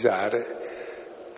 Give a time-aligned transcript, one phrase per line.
[0.00, 0.78] improvvisare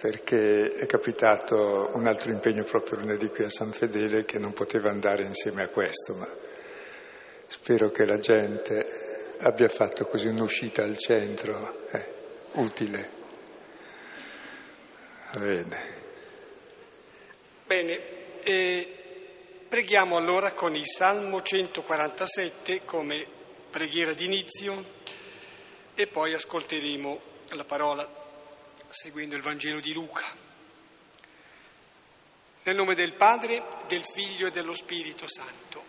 [0.01, 4.91] perché è capitato un altro impegno proprio lunedì qui a San Fedele che non poteva
[4.91, 6.29] andare insieme a questo, ma
[7.47, 12.13] spero che la gente abbia fatto così un'uscita al centro eh,
[12.55, 13.21] utile.
[15.39, 16.01] Bene.
[17.65, 18.01] Bene,
[18.43, 18.89] eh,
[19.69, 23.25] preghiamo allora con il Salmo 147 come
[23.71, 24.85] preghiera d'inizio
[25.95, 27.21] e poi ascolteremo
[27.51, 28.23] la parola
[28.91, 30.25] seguendo il Vangelo di Luca.
[32.65, 35.83] Nel nome del Padre, del Figlio e dello Spirito Santo.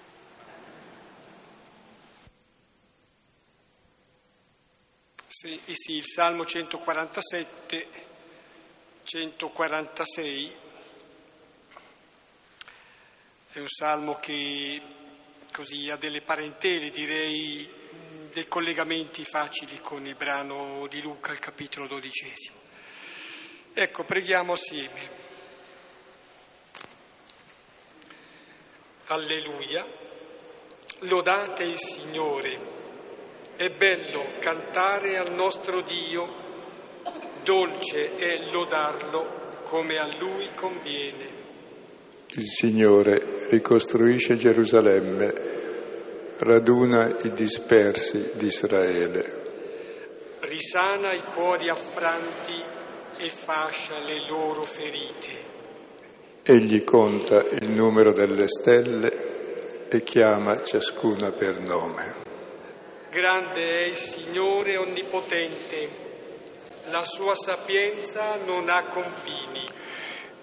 [5.28, 7.88] Sì, sì, il Salmo 147,
[9.04, 10.56] 146
[13.52, 14.82] è un salmo che
[15.52, 17.70] così ha delle parentele, direi
[18.32, 22.63] dei collegamenti facili con il brano di Luca, il capitolo dodicesimo.
[23.76, 25.10] Ecco, preghiamo assieme.
[29.08, 29.84] Alleluia.
[31.00, 32.60] Lodate il Signore.
[33.56, 36.28] È bello cantare al nostro Dio,
[37.44, 41.42] dolce è lodarlo come a Lui conviene.
[42.28, 45.34] Il Signore ricostruisce Gerusalemme,
[46.38, 49.42] raduna i dispersi di Israele.
[50.42, 52.82] Risana i cuori affranti
[53.18, 55.52] e fascia le loro ferite.
[56.44, 62.22] Egli conta il numero delle stelle e chiama ciascuna per nome.
[63.10, 65.88] Grande è il Signore onnipotente,
[66.90, 69.66] la sua sapienza non ha confini.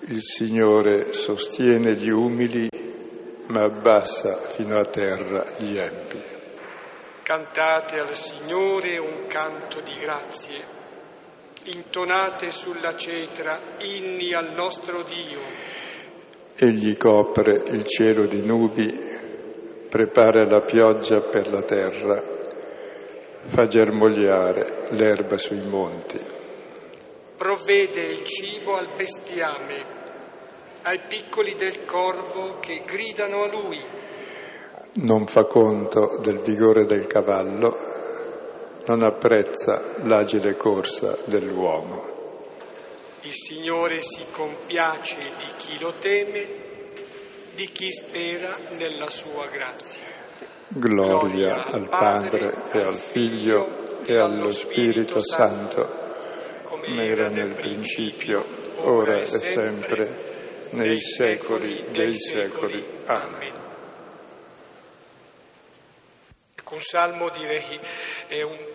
[0.07, 2.69] Il Signore sostiene gli umili,
[3.49, 6.23] ma abbassa fino a terra gli empi.
[7.23, 10.65] Cantate al Signore un canto di grazie,
[11.65, 15.41] intonate sulla cetra inni al nostro Dio.
[16.57, 18.91] Egli copre il cielo di nubi,
[19.89, 22.23] prepara la pioggia per la terra,
[23.45, 26.39] fa germogliare l'erba sui monti
[27.41, 29.83] provvede il cibo al bestiame,
[30.83, 33.83] ai piccoli del corvo che gridano a lui.
[34.97, 38.00] Non fa conto del vigore del cavallo,
[38.91, 42.09] non apprezza l'agile corsa dell'uomo.
[43.21, 46.49] Il Signore si compiace di chi lo teme,
[47.55, 50.07] di chi spera nella sua grazia.
[50.67, 55.99] Gloria, Gloria al Padre, Padre e al Figlio e allo Spirito Santo
[56.65, 58.45] come era nel principio,
[58.79, 62.85] ora e sempre, nei secoli dei secoli.
[63.07, 63.69] Amen.
[66.71, 67.81] Un salmo direi
[68.29, 68.70] è un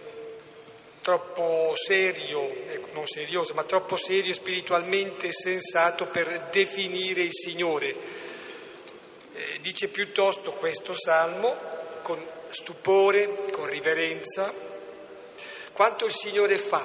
[1.05, 7.95] troppo serio, ecco, non serioso, ma troppo serio spiritualmente sensato per definire il Signore.
[9.35, 11.55] Eh, dice piuttosto questo salmo
[12.01, 14.51] con stupore, con riverenza,
[15.73, 16.83] quanto il Signore fa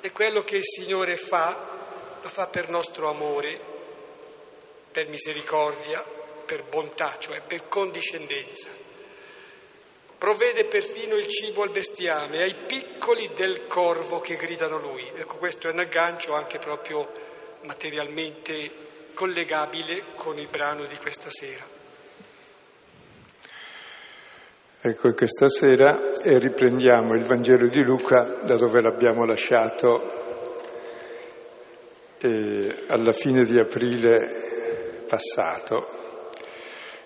[0.00, 3.60] e quello che il Signore fa, lo fa per nostro amore,
[4.90, 6.04] per misericordia,
[6.44, 8.85] per bontà, cioè per condiscendenza.
[10.18, 15.06] Provvede perfino il cibo al bestiame, ai piccoli del corvo che gridano lui.
[15.14, 17.06] Ecco, questo è un aggancio anche proprio
[17.64, 21.64] materialmente collegabile con il brano di questa sera.
[24.80, 30.24] Ecco, questa sera e riprendiamo il Vangelo di Luca da dove l'abbiamo lasciato
[32.18, 36.30] eh, alla fine di aprile passato.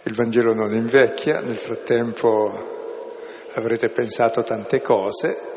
[0.03, 2.79] Il Vangelo non invecchia, nel frattempo
[3.54, 5.48] avrete pensato tante cose.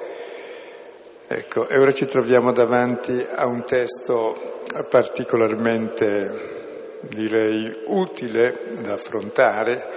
[1.28, 9.88] Ecco, e ora ci troviamo davanti a un testo particolarmente, direi, utile da affrontare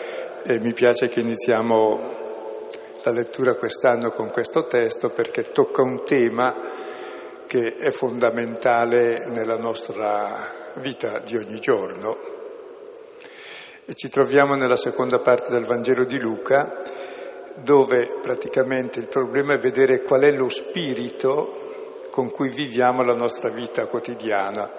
[0.45, 2.25] e mi piace che iniziamo
[3.03, 6.55] la lettura quest'anno con questo testo perché tocca un tema
[7.47, 12.35] che è fondamentale nella nostra vita di ogni giorno.
[13.85, 16.77] E ci troviamo nella seconda parte del Vangelo di Luca,
[17.63, 23.51] dove praticamente il problema è vedere qual è lo spirito con cui viviamo la nostra
[23.51, 24.71] vita quotidiana.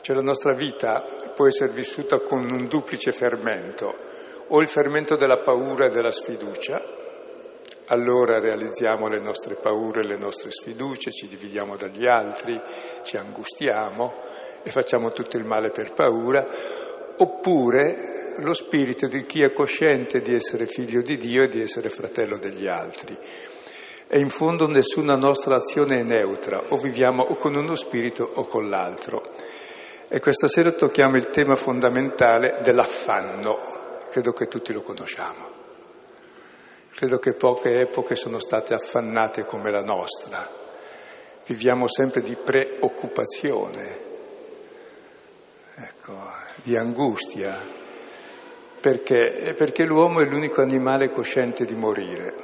[0.00, 1.04] Cioè la nostra vita
[1.34, 3.94] può essere vissuta con un duplice fermento
[4.48, 6.80] o il fermento della paura e della sfiducia,
[7.86, 12.60] allora realizziamo le nostre paure e le nostre sfiducie, ci dividiamo dagli altri,
[13.02, 14.14] ci angustiamo
[14.62, 16.46] e facciamo tutto il male per paura,
[17.16, 21.88] oppure lo spirito di chi è cosciente di essere figlio di Dio e di essere
[21.88, 23.16] fratello degli altri.
[24.08, 28.44] E in fondo nessuna nostra azione è neutra, o viviamo o con uno spirito o
[28.44, 29.22] con l'altro.
[30.08, 33.56] E questa sera tocchiamo il tema fondamentale dell'affanno,
[34.10, 35.54] credo che tutti lo conosciamo.
[36.94, 40.48] Credo che poche epoche sono state affannate come la nostra.
[41.44, 43.98] Viviamo sempre di preoccupazione,
[45.76, 46.14] ecco,
[46.62, 47.75] di angustia,
[48.86, 49.52] perché?
[49.56, 52.34] Perché l'uomo è l'unico animale cosciente di morire.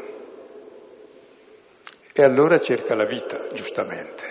[2.12, 4.24] E allora cerca la vita, giustamente.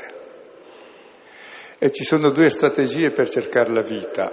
[1.79, 4.29] E ci sono due strategie per cercare la vita.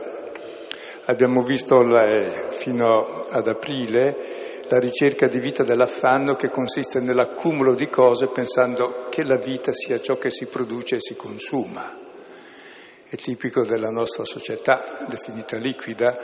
[1.04, 4.16] Abbiamo visto la, fino ad aprile
[4.68, 10.00] la ricerca di vita dell'affanno che consiste nell'accumulo di cose pensando che la vita sia
[10.00, 11.96] ciò che si produce e si consuma.
[13.08, 16.18] È tipico della nostra società, definita liquida,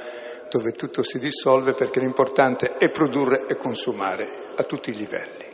[0.55, 5.45] dove tutto si dissolve perché l'importante è produrre e consumare a tutti i livelli.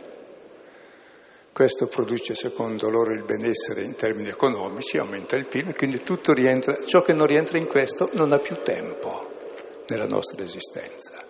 [1.54, 6.84] Questo produce secondo loro il benessere in termini economici, aumenta il PIL, quindi tutto rientra,
[6.84, 11.24] ciò che non rientra in questo non ha più tempo nella nostra esistenza.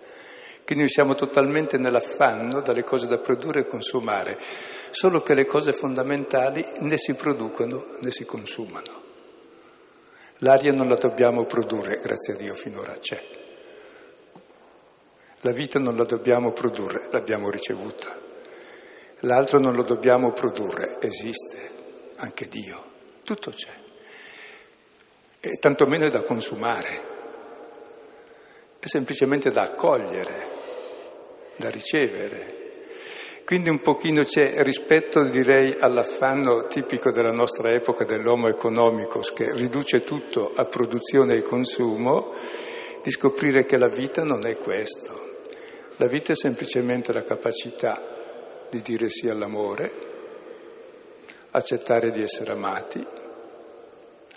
[0.65, 4.37] Quindi siamo totalmente nell'affanno dalle cose da produrre e consumare,
[4.89, 8.99] solo che le cose fondamentali né si producono né si consumano.
[10.39, 13.49] L'aria non la dobbiamo produrre, grazie a Dio finora c'è.
[15.43, 18.15] La vita non la dobbiamo produrre, l'abbiamo ricevuta.
[19.21, 21.69] L'altro non lo dobbiamo produrre, esiste,
[22.17, 22.83] anche Dio,
[23.23, 23.71] tutto c'è.
[25.39, 27.01] E tantomeno è da consumare,
[28.77, 30.47] è semplicemente da accogliere,
[31.55, 32.59] da ricevere.
[33.43, 40.03] Quindi un pochino c'è rispetto, direi, all'affanno tipico della nostra epoca dell'uomo economico, che riduce
[40.03, 42.31] tutto a produzione e consumo,
[43.01, 45.29] di scoprire che la vita non è questo.
[46.01, 48.01] La vita è semplicemente la capacità
[48.71, 49.91] di dire sì all'amore,
[51.51, 53.05] accettare di essere amati,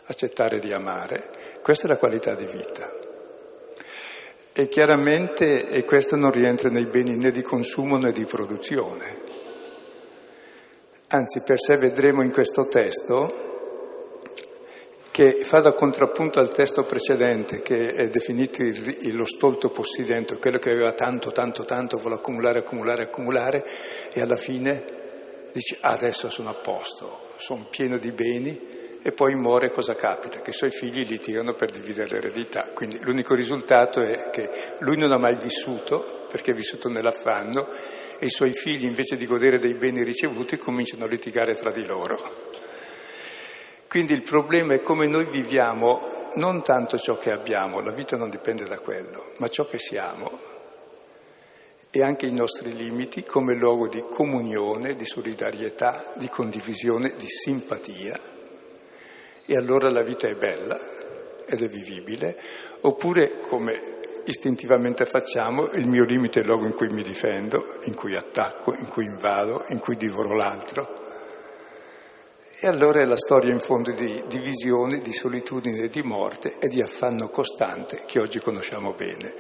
[0.04, 1.30] accettare di amare.
[1.62, 2.92] Questa è la qualità di vita.
[4.52, 9.22] E chiaramente e questo non rientra nei beni né di consumo né di produzione.
[11.08, 13.53] Anzi, per sé vedremo in questo testo
[15.14, 20.58] che fa da contrappunto al testo precedente, che è definito il, lo stolto possidente, quello
[20.58, 23.64] che aveva tanto, tanto, tanto, vuole accumulare, accumulare, accumulare,
[24.12, 24.84] e alla fine
[25.52, 28.60] dice adesso sono a posto, sono pieno di beni,
[29.04, 30.40] e poi muore, cosa capita?
[30.40, 32.70] Che i suoi figli li tirano per dividere l'eredità.
[32.74, 34.50] Quindi l'unico risultato è che
[34.80, 37.68] lui non ha mai vissuto, perché è vissuto nell'affanno,
[38.18, 41.86] e i suoi figli invece di godere dei beni ricevuti cominciano a litigare tra di
[41.86, 42.62] loro.
[43.94, 46.00] Quindi il problema è come noi viviamo
[46.34, 50.36] non tanto ciò che abbiamo, la vita non dipende da quello, ma ciò che siamo
[51.92, 58.18] e anche i nostri limiti come luogo di comunione, di solidarietà, di condivisione, di simpatia.
[59.46, 60.76] E allora la vita è bella
[61.46, 62.36] ed è vivibile,
[62.80, 67.94] oppure come istintivamente facciamo, il mio limite è il luogo in cui mi difendo, in
[67.94, 71.03] cui attacco, in cui invado, in cui divoro l'altro.
[72.64, 76.80] E allora è la storia in fondo di divisione, di solitudine, di morte e di
[76.80, 79.34] affanno costante che oggi conosciamo bene.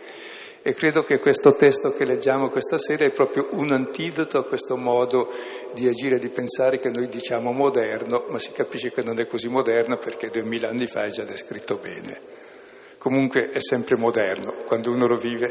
[0.60, 4.76] E credo che questo testo che leggiamo questa sera è proprio un antidoto a questo
[4.76, 5.30] modo
[5.72, 9.26] di agire e di pensare che noi diciamo moderno, ma si capisce che non è
[9.26, 12.20] così moderno perché duemila anni fa è già descritto bene.
[12.98, 15.46] Comunque è sempre moderno, quando uno lo vive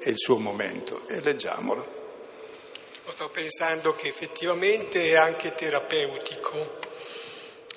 [0.00, 1.97] è il suo momento e leggiamolo.
[3.08, 6.78] Sto pensando che effettivamente è anche terapeutico,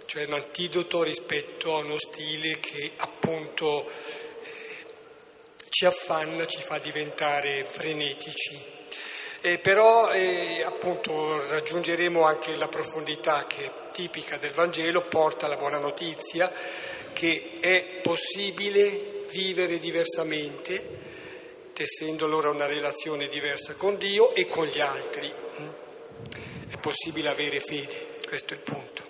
[0.06, 4.86] cioè un antidoto rispetto a uno stile che appunto eh,
[5.70, 8.60] ci affanna, ci fa diventare frenetici.
[9.40, 15.56] Eh, però eh, appunto raggiungeremo anche la profondità che è tipica del Vangelo, porta la
[15.56, 16.54] buona notizia
[17.14, 21.11] che è possibile vivere diversamente
[21.82, 25.34] tessendo allora una relazione diversa con Dio e con gli altri.
[26.70, 29.04] È possibile avere fede, questo è il punto.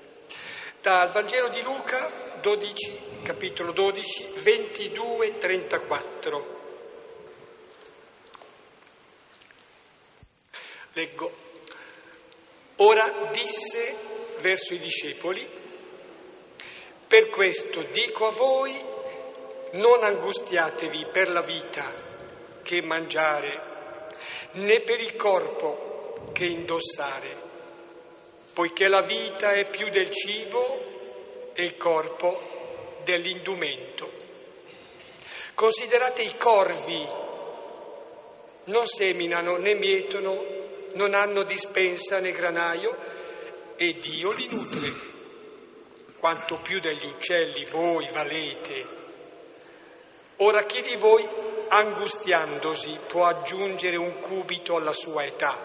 [0.79, 6.59] Dal Vangelo di Luca, 12, capitolo 12, 22, 34.
[10.93, 11.35] Leggo.
[12.77, 13.95] Ora disse
[14.39, 15.45] verso i discepoli,
[17.05, 18.81] per questo dico a voi,
[19.71, 22.10] non angustiatevi per la vita
[22.61, 24.09] che mangiare,
[24.53, 27.41] né per il corpo che indossare,
[28.53, 34.11] poiché la vita è più del cibo e il corpo dell'indumento.
[35.53, 37.07] Considerate i corvi,
[38.65, 40.43] non seminano né mietono,
[40.93, 42.95] non hanno dispensa né granaio
[43.75, 45.09] e Dio li nutre.
[46.19, 49.00] Quanto più degli uccelli voi valete.
[50.43, 51.23] Ora chi di voi,
[51.67, 55.55] angustiandosi, può aggiungere un cubito alla sua età?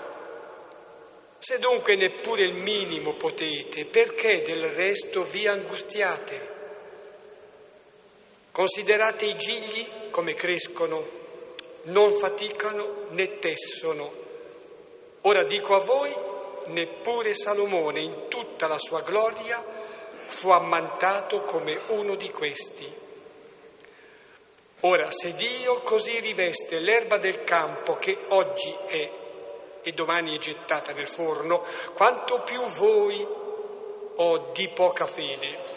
[1.39, 6.55] Se dunque neppure il minimo potete, perché del resto vi angustiate?
[8.53, 11.09] Considerate i gigli come crescono,
[11.85, 14.13] non faticano né tessono.
[15.23, 16.15] Ora dico a voi,
[16.67, 19.65] neppure Salomone in tutta la sua gloria
[20.27, 23.05] fu ammantato come uno di questi.
[24.81, 29.11] Ora, se Dio così riveste l'erba del campo che oggi è
[29.83, 31.65] e domani è gettata nel forno,
[31.95, 35.75] quanto più voi, o oh, di poca fede,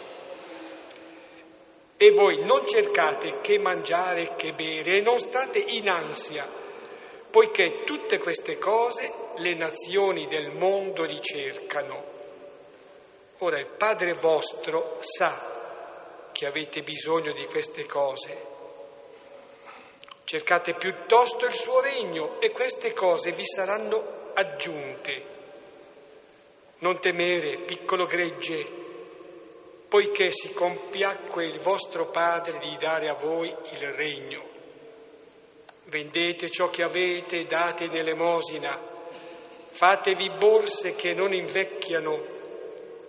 [1.96, 6.48] e voi non cercate che mangiare che bere e non state in ansia,
[7.30, 12.04] poiché tutte queste cose le nazioni del mondo ricercano.
[13.38, 18.49] Ora il Padre vostro sa che avete bisogno di queste cose.
[20.30, 25.24] Cercate piuttosto il suo regno e queste cose vi saranno aggiunte.
[26.78, 28.64] Non temere, piccolo gregge,
[29.88, 34.44] poiché si compiacque il vostro Padre di dare a voi il regno.
[35.86, 38.80] Vendete ciò che avete e date in elemosina,
[39.70, 42.24] fatevi borse che non invecchiano,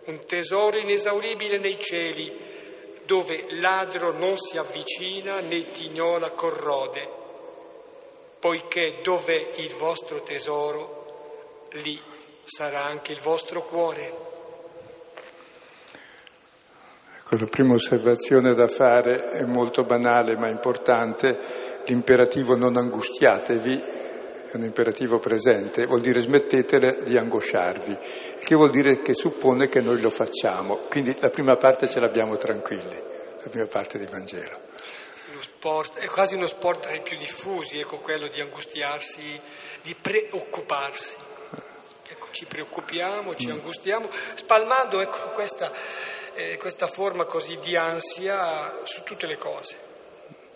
[0.05, 2.50] un tesoro inesauribile nei cieli,
[3.11, 7.09] dove ladro non si avvicina né tignola corrode,
[8.39, 11.99] poiché dove il vostro tesoro, lì
[12.45, 14.29] sarà anche il vostro cuore.
[17.31, 23.83] La prima osservazione da fare è molto banale ma importante, l'imperativo non angustiatevi,
[24.51, 27.97] è un imperativo presente, vuol dire smettetele di angosciarvi,
[28.43, 32.35] che vuol dire che suppone che noi lo facciamo, quindi la prima parte ce l'abbiamo
[32.35, 32.95] tranquilli,
[33.41, 34.59] la prima parte del Vangelo.
[35.33, 39.39] Lo sport, è quasi uno sport tra i più diffusi, ecco quello di angustiarsi,
[39.81, 41.17] di preoccuparsi.
[42.09, 43.51] Ecco, ci preoccupiamo, ci mm.
[43.51, 45.71] angustiamo, spalmando ecco, questa
[46.33, 49.77] eh, questa forma così di ansia su tutte le cose,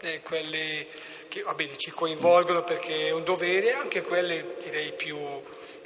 [0.02, 0.88] eh, quelle
[1.28, 5.18] che bene, ci coinvolgono perché è un dovere, anche quelle direi più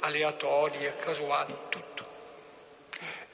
[0.00, 2.06] aleatorie, casuali, tutto.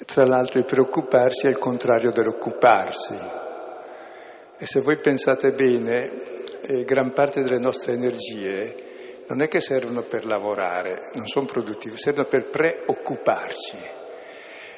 [0.05, 3.19] Tra l'altro il preoccuparsi è il contrario dell'occuparsi.
[4.59, 8.85] E se voi pensate bene, eh, gran parte delle nostre energie
[9.29, 13.77] non è che servono per lavorare, non sono produttive, servono per preoccuparci.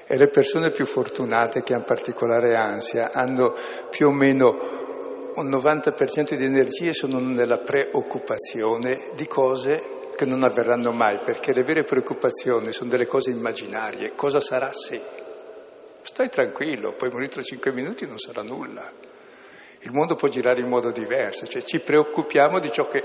[0.07, 3.55] E le persone più fortunate che hanno particolare ansia hanno
[3.91, 4.78] più o meno
[5.39, 11.63] un 90% di energie sono nella preoccupazione di cose che non avverranno mai, perché le
[11.63, 14.13] vere preoccupazioni sono delle cose immaginarie.
[14.17, 15.01] Cosa sarà se?
[16.03, 18.91] Stai tranquillo, puoi morire tra cinque minuti non sarà nulla.
[19.81, 23.05] Il mondo può girare in modo diverso, cioè ci preoccupiamo di ciò che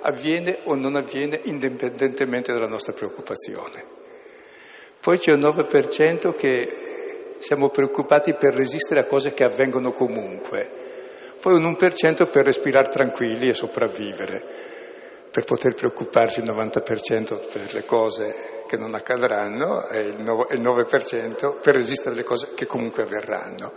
[0.00, 3.84] avviene o non avviene indipendentemente dalla nostra preoccupazione.
[5.00, 10.89] Poi c'è un 9% che siamo preoccupati per resistere a cose che avvengono comunque,
[11.40, 14.44] poi un 1% per respirare tranquilli e sopravvivere,
[15.30, 21.74] per poter preoccuparsi il 90% per le cose che non accadranno e il 9% per
[21.74, 23.72] resistere alle cose che comunque avverranno.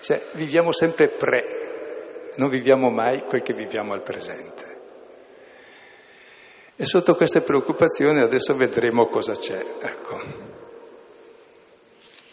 [0.00, 4.74] Cioè viviamo sempre pre, non viviamo mai quel che viviamo al presente.
[6.76, 9.58] E sotto queste preoccupazioni adesso vedremo cosa c'è.
[9.80, 10.54] Ecco.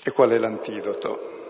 [0.04, 1.43] E qual è l'antidoto?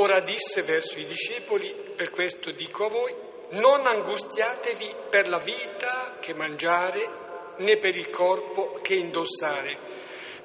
[0.00, 3.14] Ora disse verso i discepoli, per questo dico a voi,
[3.50, 9.76] non angustiatevi per la vita che mangiare né per il corpo che indossare,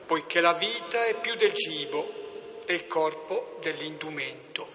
[0.06, 2.06] poiché la vita è più del cibo
[2.66, 4.68] e il corpo dell'indumento.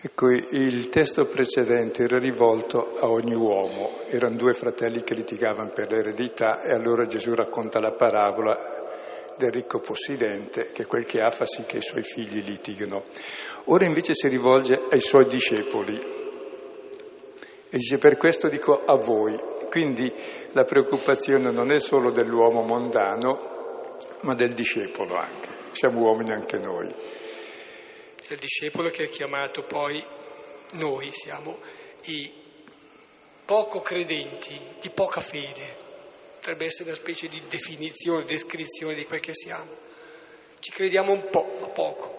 [0.00, 5.92] Ecco, il testo precedente era rivolto a ogni uomo, erano due fratelli che litigavano per
[5.92, 8.84] l'eredità e allora Gesù racconta la parabola
[9.36, 13.04] del ricco possidente che quel che ha fa sì che i suoi figli litighino.
[13.66, 16.14] Ora invece si rivolge ai suoi discepoli
[17.68, 19.38] e dice per questo dico a voi,
[19.68, 20.12] quindi
[20.52, 26.94] la preoccupazione non è solo dell'uomo mondano ma del discepolo anche, siamo uomini anche noi
[28.28, 30.02] del discepolo che è chiamato poi
[30.72, 31.58] noi siamo
[32.04, 32.44] i
[33.44, 35.85] poco credenti, di poca fede.
[36.46, 39.68] Potrebbe essere una specie di definizione, descrizione di quel che siamo.
[40.60, 42.14] Ci crediamo un po', ma poco.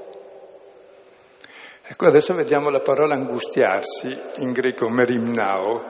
[1.82, 5.82] Ecco, adesso vediamo la parola angustiarsi, in greco merimnao,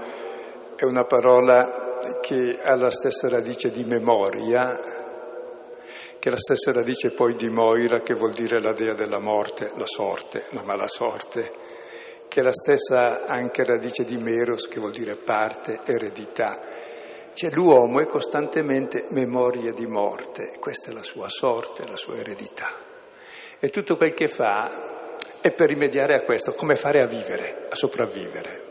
[0.76, 4.78] è una parola che ha la stessa radice di memoria,
[6.20, 9.72] che è la stessa radice poi di Moira, che vuol dire la dea della morte,
[9.78, 11.54] la sorte, la mala sorte,
[12.28, 16.77] che è la stessa anche radice di Meros, che vuol dire parte, eredità.
[17.38, 22.74] Cioè l'uomo è costantemente memoria di morte, questa è la sua sorte, la sua eredità.
[23.60, 27.76] E tutto quel che fa è per rimediare a questo, come fare a vivere, a
[27.76, 28.64] sopravvivere.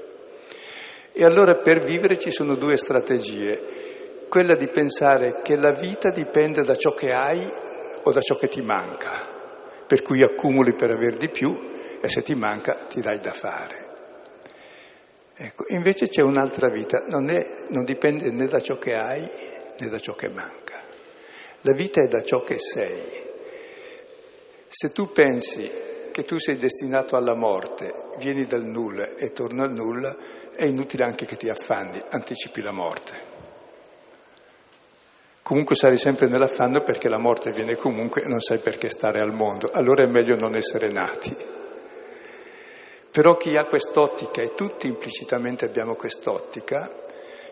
[1.13, 6.65] E allora per vivere ci sono due strategie, quella di pensare che la vita dipende
[6.65, 7.49] da ciò che hai
[8.03, 11.53] o da ciò che ti manca, per cui accumuli per aver di più
[12.01, 13.86] e se ti manca ti dai da fare.
[15.39, 19.21] Ecco, invece c'è un'altra vita, non, è, non dipende né da ciò che hai
[19.79, 20.81] né da ciò che manca.
[21.61, 23.25] La vita è da ciò che sei.
[24.69, 25.71] Se tu pensi
[26.11, 30.17] che tu sei destinato alla morte, vieni dal nulla e torna al nulla,
[30.55, 33.35] è inutile anche che ti affanni, anticipi la morte.
[35.43, 39.35] Comunque sarai sempre nell'affanno perché la morte viene comunque e non sai perché stare al
[39.35, 41.56] mondo, allora è meglio non essere nati.
[43.17, 46.93] Però chi ha quest'ottica, e tutti implicitamente abbiamo quest'ottica,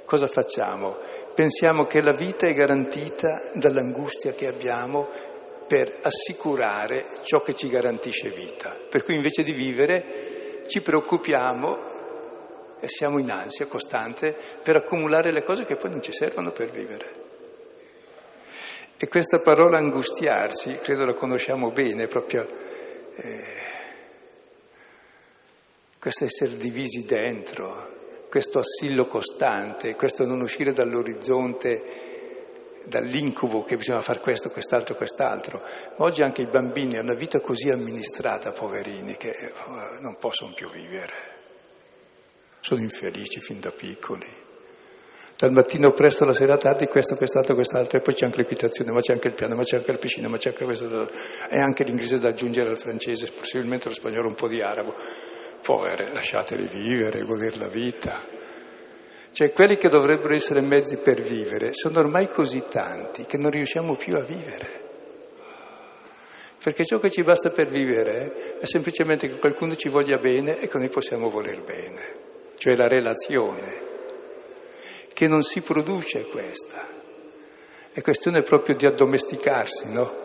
[0.04, 0.98] cosa facciamo?
[1.34, 5.08] Pensiamo che la vita è garantita dall'angustia che abbiamo
[5.66, 8.76] per assicurare ciò che ci garantisce vita.
[8.90, 11.78] Per cui invece di vivere ci preoccupiamo
[12.78, 16.68] e siamo in ansia costante per accumulare le cose che poi non ci servono per
[16.68, 17.12] vivere.
[18.98, 22.46] E questa parola angustiarsi, credo la conosciamo bene, proprio
[23.16, 23.73] eh,
[26.04, 34.20] questo essere divisi dentro, questo assillo costante, questo non uscire dall'orizzonte dall'incubo che bisogna fare
[34.20, 35.62] questo, quest'altro, quest'altro.
[35.96, 39.52] Oggi anche i bambini hanno una vita così amministrata, poverini, che eh,
[40.02, 41.32] non possono più vivere
[42.60, 44.28] sono infelici fin da piccoli.
[45.38, 49.00] Dal mattino presto alla sera tardi questo, quest'altro, quest'altro, e poi c'è anche l'equitazione, ma
[49.00, 51.10] c'è anche il piano, ma c'è anche la piscina, ma c'è anche questo,
[51.48, 54.94] e anche l'inglese da aggiungere al francese, possibilmente lo spagnolo un po' di arabo.
[55.64, 58.22] Povere, lasciateli vivere, godere la vita.
[59.32, 63.96] Cioè quelli che dovrebbero essere mezzi per vivere sono ormai così tanti che non riusciamo
[63.96, 64.82] più a vivere.
[66.62, 70.68] Perché ciò che ci basta per vivere è semplicemente che qualcuno ci voglia bene e
[70.68, 72.24] che noi possiamo voler bene
[72.56, 73.82] cioè la relazione,
[75.12, 76.88] che non si produce questa.
[77.92, 80.22] È questione proprio di addomesticarsi, no?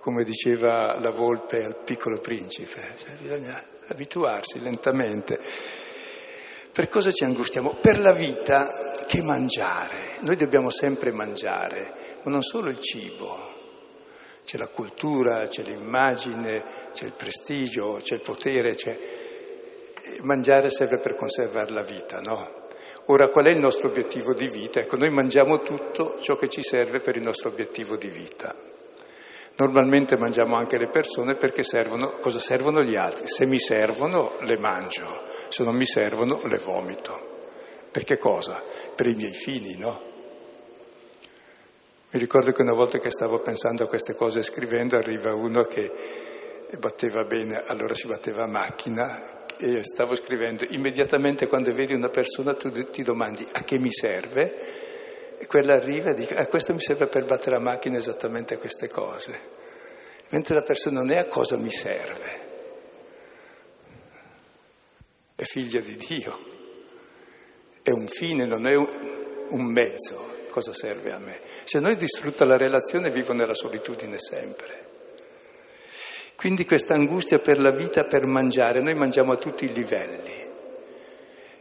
[0.00, 5.38] Come diceva la volpe al piccolo principe, cioè bisogna abituarsi lentamente.
[6.72, 7.78] Per cosa ci angustiamo?
[7.80, 10.18] Per la vita che mangiare.
[10.20, 13.52] Noi dobbiamo sempre mangiare, ma non solo il cibo.
[14.44, 18.98] C'è la cultura, c'è l'immagine, c'è il prestigio, c'è il potere, c'è
[20.22, 22.62] mangiare serve per conservare la vita, no?
[23.06, 24.80] Ora, qual è il nostro obiettivo di vita?
[24.80, 28.54] Ecco, noi mangiamo tutto ciò che ci serve per il nostro obiettivo di vita.
[29.56, 33.28] Normalmente mangiamo anche le persone perché servono, cosa servono gli altri?
[33.28, 37.32] Se mi servono, le mangio, se non mi servono, le vomito.
[37.92, 38.60] Perché cosa?
[38.96, 40.12] Per i miei fini, no?
[42.10, 45.90] Mi ricordo che una volta che stavo pensando a queste cose scrivendo, arriva uno che
[46.78, 52.54] batteva bene, allora si batteva a macchina, e stavo scrivendo, immediatamente quando vedi una persona
[52.54, 54.92] tu ti domandi a che mi serve
[55.44, 58.88] e quella arriva e dice ah, questo mi serve per battere la macchina esattamente queste
[58.88, 59.38] cose,
[60.30, 62.40] mentre la persona non è a cosa mi serve,
[65.34, 66.38] è figlia di Dio,
[67.82, 71.40] è un fine, non è un mezzo, cosa serve a me?
[71.64, 74.82] Se noi distrutta la relazione vivo nella solitudine sempre.
[76.36, 80.52] Quindi questa angustia per la vita, per mangiare, noi mangiamo a tutti i livelli.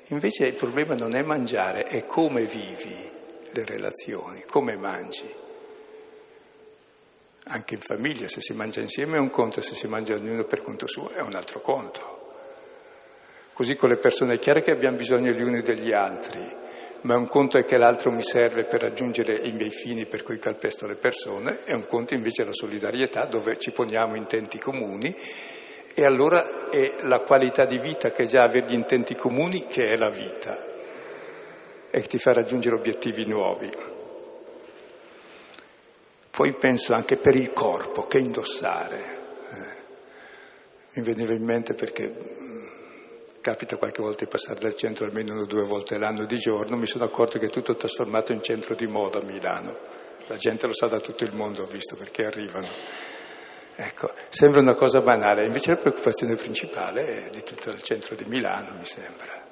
[0.08, 3.22] Invece il problema non è mangiare, è come vivi
[3.54, 5.42] le relazioni, come mangi.
[7.46, 10.62] Anche in famiglia, se si mangia insieme è un conto, se si mangia ognuno per
[10.62, 12.22] conto suo è un altro conto.
[13.54, 16.42] Così con le persone è chiaro che abbiamo bisogno gli uni degli altri,
[17.02, 20.40] ma un conto è che l'altro mi serve per raggiungere i miei fini per cui
[20.40, 25.16] calpesto le persone, e un conto invece è la solidarietà dove ci poniamo intenti comuni
[25.96, 29.96] e allora è la qualità di vita che già avere gli intenti comuni che è
[29.96, 30.72] la vita
[31.96, 33.70] e ti fa raggiungere obiettivi nuovi.
[36.32, 39.22] Poi penso anche per il corpo, che indossare.
[39.52, 42.12] Eh, mi veniva in mente perché
[43.42, 47.04] capita qualche volta di passare dal centro almeno due volte l'anno di giorno, mi sono
[47.04, 49.78] accorto che è tutto trasformato in centro di moda a Milano.
[50.26, 52.68] La gente lo sa da tutto il mondo, ho visto, perché arrivano.
[53.76, 58.24] Ecco, sembra una cosa banale, invece la preoccupazione principale è di tutto il centro di
[58.26, 59.43] Milano, mi sembra.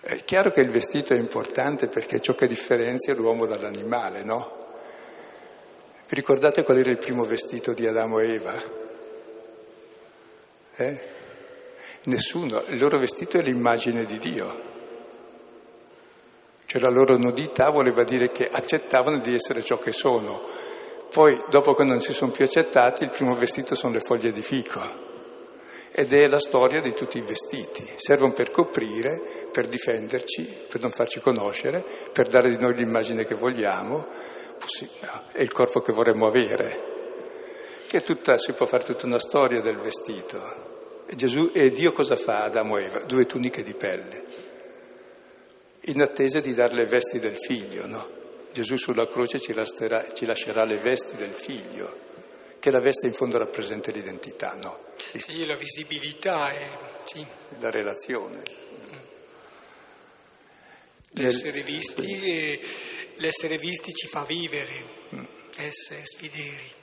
[0.00, 4.56] È chiaro che il vestito è importante perché è ciò che differenzia l'uomo dall'animale, no?
[6.08, 8.62] Vi ricordate qual era il primo vestito di Adamo e Eva?
[10.76, 11.00] Eh?
[12.04, 14.62] Nessuno, il loro vestito è l'immagine di Dio.
[16.64, 20.46] Cioè la loro nudità voleva dire che accettavano di essere ciò che sono.
[21.10, 24.42] Poi, dopo che non si sono più accettati, il primo vestito sono le foglie di
[24.42, 25.07] fico
[25.90, 27.84] ed è la storia di tutti i vestiti.
[27.96, 33.34] Servono per coprire, per difenderci, per non farci conoscere, per dare di noi l'immagine che
[33.34, 34.06] vogliamo
[35.32, 36.96] e il corpo che vorremmo avere.
[37.86, 41.04] Che tutta, si può fare tutta una storia del vestito.
[41.06, 43.04] E, Gesù, e Dio cosa fa Adamo e Eva?
[43.04, 44.24] Due tuniche di pelle,
[45.80, 48.16] in attesa di dare le vesti del figlio, no?
[48.52, 52.06] Gesù sulla croce ci, lascerà, ci lascerà le vesti del figlio
[52.58, 54.86] che la veste in fondo rappresenta l'identità, no?
[55.16, 56.68] Sì, la visibilità e
[57.04, 57.24] sì.
[57.58, 58.42] la relazione.
[61.12, 62.60] L'essere visti, e
[63.16, 65.24] l'essere visti ci fa vivere, mm.
[65.56, 66.76] essere sfideri.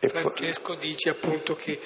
[0.00, 1.80] E Francesco dice appunto che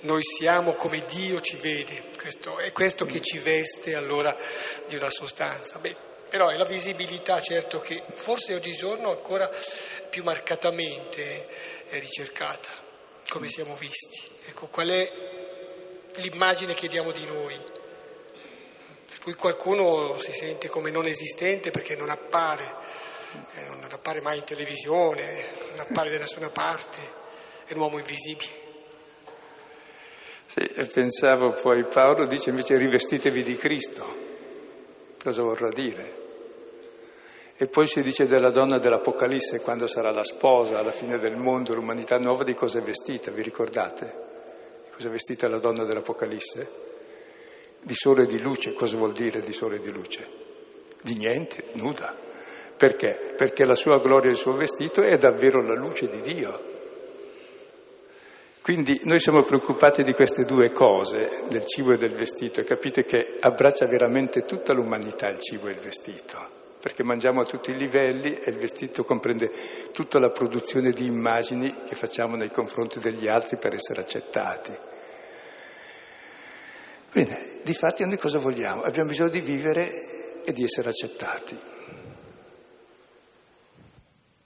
[0.00, 4.36] noi siamo come Dio ci vede, questo, è questo che ci veste allora
[4.86, 5.78] di una sostanza.
[5.78, 5.96] Beh,
[6.28, 9.50] però è la visibilità, certo, che forse oggigiorno ancora
[10.08, 12.70] più marcatamente è ricercata,
[13.28, 14.22] come siamo visti.
[14.46, 15.10] Ecco, qual è
[16.14, 17.60] l'immagine che diamo di noi?
[19.08, 22.74] Per cui qualcuno si sente come non esistente perché non appare,
[23.56, 27.00] eh, non appare mai in televisione, non appare da nessuna parte,
[27.66, 28.60] è un uomo invisibile.
[30.46, 34.30] Sì, pensavo poi Paolo dice invece rivestitevi di Cristo.
[35.22, 36.21] Cosa vorrà dire?
[37.56, 41.74] E poi si dice della donna dell'Apocalisse, quando sarà la sposa, alla fine del mondo,
[41.74, 44.04] l'umanità nuova, di cosa è vestita, vi ricordate?
[44.84, 46.70] Di cosa è vestita la donna dell'Apocalisse?
[47.82, 50.26] Di sole e di luce, cosa vuol dire di sole e di luce?
[51.02, 52.16] Di niente, nuda.
[52.76, 53.34] Perché?
[53.36, 56.70] Perché la sua gloria e il suo vestito è davvero la luce di Dio.
[58.62, 63.04] Quindi noi siamo preoccupati di queste due cose, del cibo e del vestito, e capite
[63.04, 67.76] che abbraccia veramente tutta l'umanità il cibo e il vestito perché mangiamo a tutti i
[67.76, 69.52] livelli e il vestito comprende
[69.92, 74.76] tutta la produzione di immagini che facciamo nei confronti degli altri per essere accettati.
[77.12, 78.82] Bene, di fatti noi cosa vogliamo?
[78.82, 79.88] Abbiamo bisogno di vivere
[80.44, 81.56] e di essere accettati.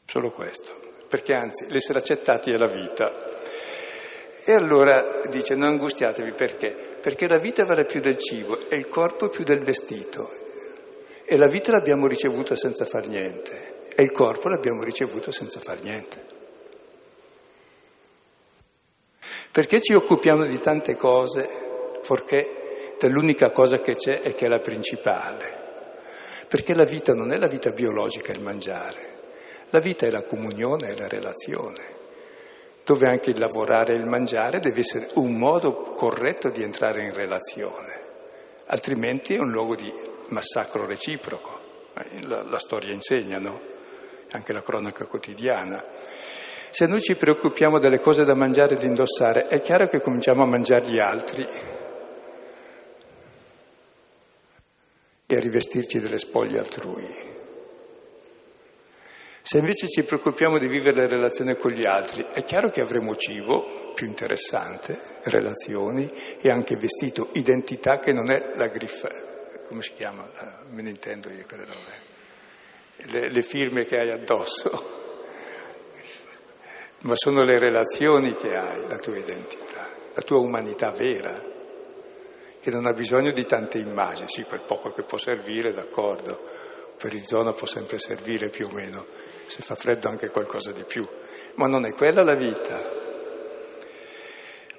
[0.05, 3.15] Solo questo, perché anzi l'essere accettati è la vita.
[4.45, 6.99] E allora dice non angustiatevi perché?
[7.01, 10.45] Perché la vita vale più del cibo e il corpo più del vestito
[11.29, 15.83] e la vita l'abbiamo ricevuta senza far niente e il corpo l'abbiamo ricevuto senza far
[15.83, 16.35] niente.
[19.51, 21.49] Perché ci occupiamo di tante cose,
[22.03, 25.65] forché dell'unica cosa che c'è e che è la principale?
[26.47, 29.15] Perché la vita non è la vita biologica il mangiare,
[29.71, 31.95] la vita è la comunione, è la relazione,
[32.85, 37.13] dove anche il lavorare e il mangiare deve essere un modo corretto di entrare in
[37.13, 38.01] relazione,
[38.67, 43.61] altrimenti è un luogo di massacro reciproco, eh, la, la storia insegna, no?
[44.31, 45.85] Anche la cronaca quotidiana.
[46.71, 50.43] Se noi ci preoccupiamo delle cose da mangiare e da indossare, è chiaro che cominciamo
[50.43, 51.47] a mangiare gli altri
[55.27, 57.35] e a rivestirci delle spoglie altrui.
[59.41, 63.15] Se invece ci preoccupiamo di vivere le relazioni con gli altri, è chiaro che avremo
[63.15, 66.11] cibo più interessante, relazioni
[66.41, 69.36] e anche vestito, identità che non è la griffa
[69.67, 70.25] come si chiama?
[70.25, 72.15] Eh, me ne intendo io quelle robe.
[73.11, 75.05] Le, le firme che hai addosso.
[77.03, 81.55] Ma sono le relazioni che hai, la tua identità, la tua umanità vera,
[82.59, 86.41] che non ha bisogno di tante immagini, sì, quel poco che può servire, d'accordo,
[86.97, 89.07] per il zona può sempre servire più o meno,
[89.47, 91.07] se fa freddo anche qualcosa di più,
[91.57, 93.05] ma non è quella la vita.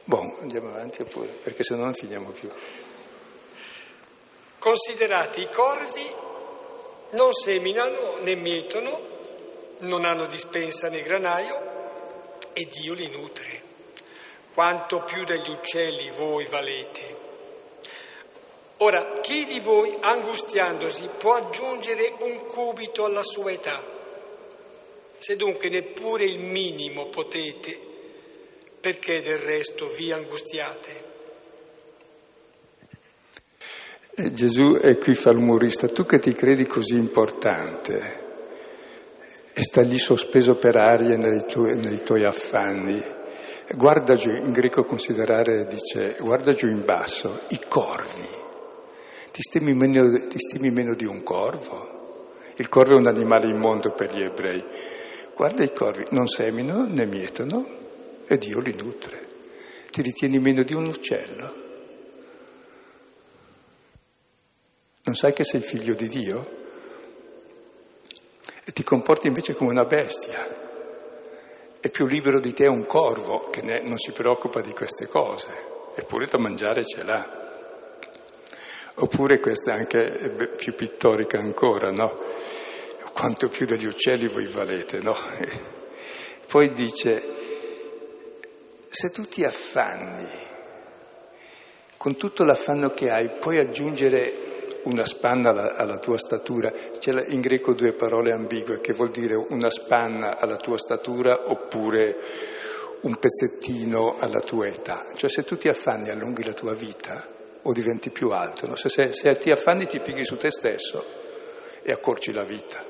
[0.04, 2.50] Boh, andiamo avanti oppure, perché se no non finiamo più.
[4.68, 6.14] Considerate i corvi
[7.12, 9.00] non seminano né mietono,
[9.78, 13.62] non hanno dispensa né granaio e Dio li nutre.
[14.54, 17.18] Quanto più degli uccelli voi valete.
[18.80, 23.82] Ora, chi di voi, angustiandosi, può aggiungere un cubito alla sua età?
[25.18, 27.80] Se dunque neppure il minimo potete,
[28.82, 31.07] perché del resto vi angustiate?
[34.20, 38.26] E Gesù è qui fa l'umorista, tu che ti credi così importante
[39.54, 43.00] e sta lì sospeso per aria nei tuoi, nei tuoi affanni,
[43.76, 48.26] guarda giù, in greco considerare dice, guarda giù in basso, i corvi.
[49.30, 52.32] Ti stimi, meno, ti stimi meno di un corvo?
[52.56, 54.64] Il corvo è un animale immondo per gli ebrei.
[55.36, 57.68] Guarda i corvi, non seminano né mietono
[58.26, 59.28] e Dio li nutre.
[59.92, 61.67] Ti ritieni meno di un uccello?
[65.08, 66.56] Non sai che sei figlio di Dio?
[68.66, 70.46] E ti comporti invece come una bestia.
[71.80, 75.48] È più libero di te un corvo che ne, non si preoccupa di queste cose,
[75.96, 77.46] eppure da mangiare ce l'ha.
[78.96, 82.26] Oppure questa è anche più pittorica ancora, no?
[83.14, 85.16] Quanto più degli uccelli voi valete, no?
[86.52, 87.24] Poi dice,
[88.90, 90.28] se tu ti affanni,
[91.96, 94.48] con tutto l'affanno che hai, puoi aggiungere
[94.88, 96.72] una spanna alla, alla tua statura.
[96.98, 102.16] C'è in greco due parole ambigue che vuol dire una spanna alla tua statura oppure
[103.02, 105.12] un pezzettino alla tua età.
[105.16, 108.76] Cioè se tu ti affanni allunghi la tua vita o diventi più alto, no?
[108.76, 111.04] se, se, se ti affanni ti pigli su te stesso
[111.84, 112.84] e accorci la vita.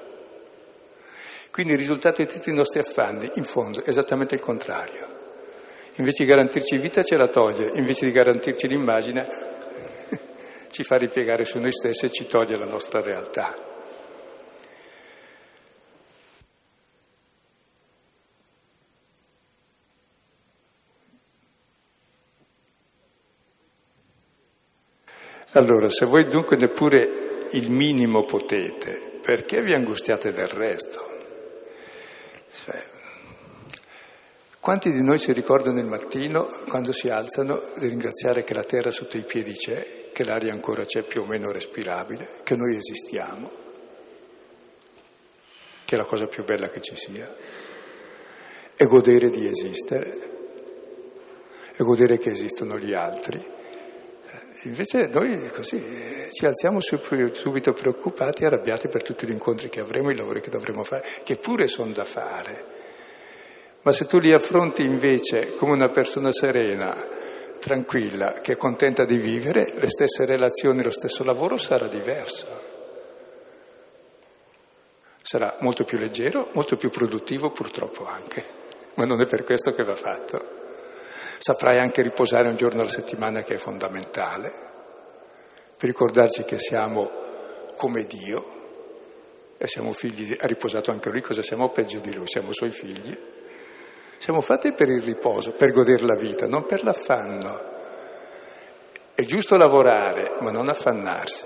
[1.51, 5.15] Quindi il risultato di tutti i nostri affanni, in fondo, è esattamente il contrario.
[5.95, 9.56] Invece di garantirci vita ce la toglie, invece di garantirci l'immagine
[10.69, 13.67] ci fa ripiegare su noi stessi e ci toglie la nostra realtà.
[25.53, 30.99] Allora, se voi dunque neppure il minimo potete, perché vi angustiate del resto?
[32.63, 32.75] Cioè,
[34.59, 38.91] quanti di noi si ricordano il mattino, quando si alzano, di ringraziare che la terra
[38.91, 43.51] sotto i piedi c'è, che l'aria ancora c'è più o meno respirabile, che noi esistiamo,
[45.85, 47.35] che è la cosa più bella che ci sia,
[48.75, 50.29] e godere di esistere,
[51.71, 53.45] e godere che esistono gli altri.
[54.63, 55.79] Invece noi così
[56.31, 60.83] ci alziamo subito preoccupati, arrabbiati per tutti gli incontri che avremo, i lavori che dovremo
[60.83, 62.77] fare, che pure sono da fare
[63.87, 67.07] ma se tu li affronti invece come una persona serena,
[67.59, 72.75] tranquilla, che è contenta di vivere, le stesse relazioni, lo stesso lavoro sarà diverso.
[75.21, 78.43] Sarà molto più leggero, molto più produttivo purtroppo anche,
[78.95, 80.55] ma non è per questo che va fatto.
[81.37, 84.49] Saprai anche riposare un giorno alla settimana che è fondamentale,
[85.77, 87.11] per ricordarci che siamo
[87.75, 88.55] come Dio
[89.57, 92.27] e siamo figli, ha riposato anche lui, cosa siamo peggio di lui?
[92.27, 93.35] Siamo suoi figli.
[94.17, 97.75] Siamo fatti per il riposo, per godere la vita, non per l'affanno.
[99.13, 101.45] È giusto lavorare, ma non affannarsi.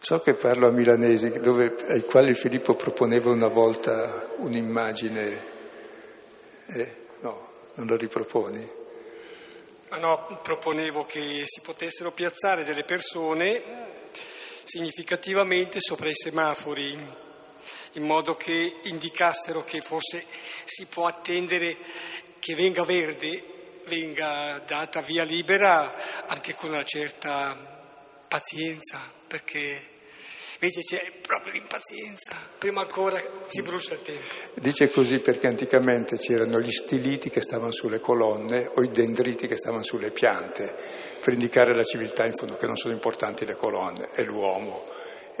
[0.00, 5.44] So che parlo a milanesi, dove, ai quali Filippo proponeva una volta un'immagine.
[6.66, 8.70] Eh, no, non lo riproponi?
[9.90, 13.86] Ma no, proponevo che si potessero piazzare delle persone
[14.64, 17.26] significativamente sopra i semafori
[17.92, 20.24] in modo che indicassero che forse
[20.64, 21.76] si può attendere
[22.38, 27.76] che venga verde, venga data via libera anche con una certa
[28.28, 29.96] pazienza, perché
[30.60, 34.34] invece c'è proprio l'impazienza, prima ancora si brucia il tempo.
[34.54, 39.56] Dice così perché anticamente c'erano gli stiliti che stavano sulle colonne o i dendriti che
[39.56, 40.74] stavano sulle piante,
[41.20, 44.86] per indicare la civiltà in fondo che non sono importanti le colonne, è l'uomo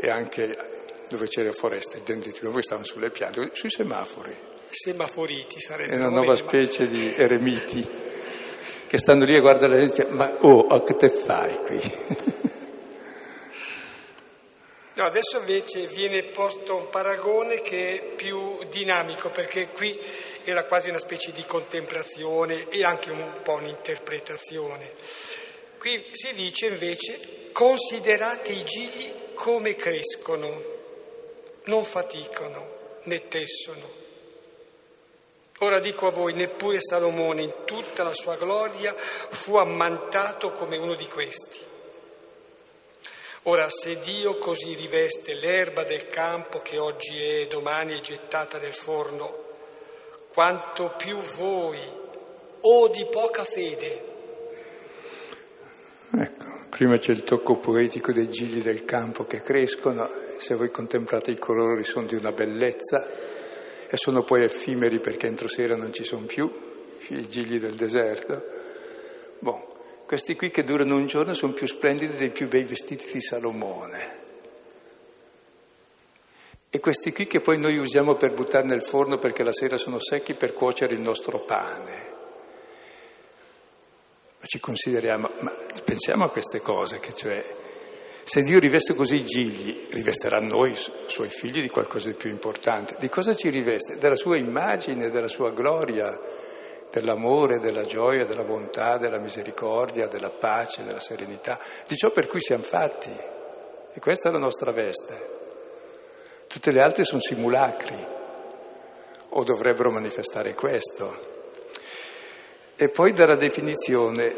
[0.00, 0.67] e anche
[1.08, 4.34] dove c'era foresta, i dendriti voi stavano sulle piante, sui semafori.
[4.70, 5.94] Semaforiti sarebbe.
[5.94, 6.90] È una nuova specie ma...
[6.90, 7.88] di eremiti
[8.86, 12.46] che stanno lì a guardare la gente e dicono, ma oh, che te fai qui?
[14.98, 19.96] No, adesso invece viene posto un paragone che è più dinamico, perché qui
[20.42, 24.94] era quasi una specie di contemplazione e anche un po' un'interpretazione.
[25.78, 30.77] Qui si dice invece considerate i gigli come crescono
[31.68, 33.96] non faticano né tessono.
[35.60, 40.94] Ora dico a voi, neppure Salomone in tutta la sua gloria fu ammantato come uno
[40.94, 41.58] di questi.
[43.44, 48.58] Ora, se Dio così riveste l'erba del campo che oggi è e domani è gettata
[48.58, 49.46] nel forno,
[50.32, 51.80] quanto più voi,
[52.60, 54.04] o di poca fede.
[56.12, 61.30] Ecco, prima c'è il tocco poetico dei gigli del campo che crescono se voi contemplate
[61.30, 63.06] i colori sono di una bellezza
[63.90, 66.50] e sono poi effimeri perché entro sera non ci sono più,
[67.08, 68.44] i gigli del deserto.
[69.38, 69.64] Bon,
[70.06, 74.16] questi qui che durano un giorno sono più splendidi dei più bei vestiti di Salomone.
[76.70, 79.98] E questi qui che poi noi usiamo per buttare nel forno perché la sera sono
[79.98, 82.17] secchi per cuocere il nostro pane.
[84.40, 85.52] Ma ci consideriamo, ma
[85.84, 87.44] pensiamo a queste cose, che cioè,
[88.22, 92.96] se Dio riveste così i gigli, rivesterà noi, suoi figli, di qualcosa di più importante.
[92.98, 93.96] Di cosa ci riveste?
[93.96, 96.18] Della sua immagine, della sua gloria,
[96.90, 102.40] dell'amore, della gioia, della bontà, della misericordia, della pace, della serenità, di ciò per cui
[102.40, 103.10] siamo fatti.
[103.94, 105.36] E questa è la nostra veste.
[106.46, 108.06] Tutte le altre sono simulacri
[109.30, 111.37] o dovrebbero manifestare questo.
[112.80, 114.32] E poi dalla definizione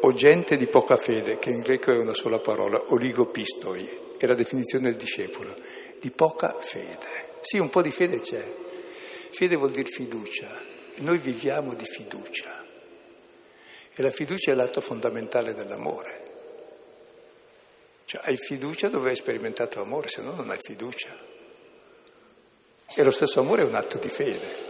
[0.00, 4.34] o gente di poca fede, che in greco è una sola parola, oligopistoi, è la
[4.34, 5.54] definizione del discepolo,
[5.98, 7.38] di poca fede.
[7.40, 8.44] Sì, un po' di fede c'è.
[9.30, 10.46] Fede vuol dire fiducia.
[10.96, 12.62] Noi viviamo di fiducia.
[13.94, 16.24] E la fiducia è l'atto fondamentale dell'amore.
[18.04, 21.16] Cioè hai fiducia dove hai sperimentato amore, se no non hai fiducia.
[22.94, 24.65] E lo stesso amore è un atto di fede.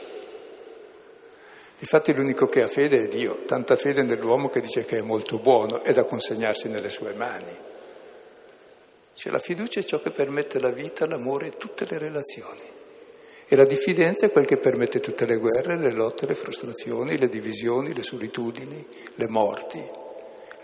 [1.79, 5.39] Difatti l'unico che ha fede è Dio, tanta fede nell'uomo che dice che è molto
[5.39, 7.55] buono e da consegnarsi nelle sue mani.
[9.13, 12.75] Cioè la fiducia è ciò che permette la vita, l'amore e tutte le relazioni.
[13.47, 17.29] E la diffidenza è quel che permette tutte le guerre, le lotte, le frustrazioni, le
[17.29, 19.83] divisioni, le solitudini, le morti,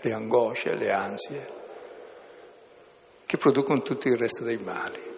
[0.01, 1.47] le angosce, le ansie,
[3.25, 5.12] che producono tutto il resto dei mali.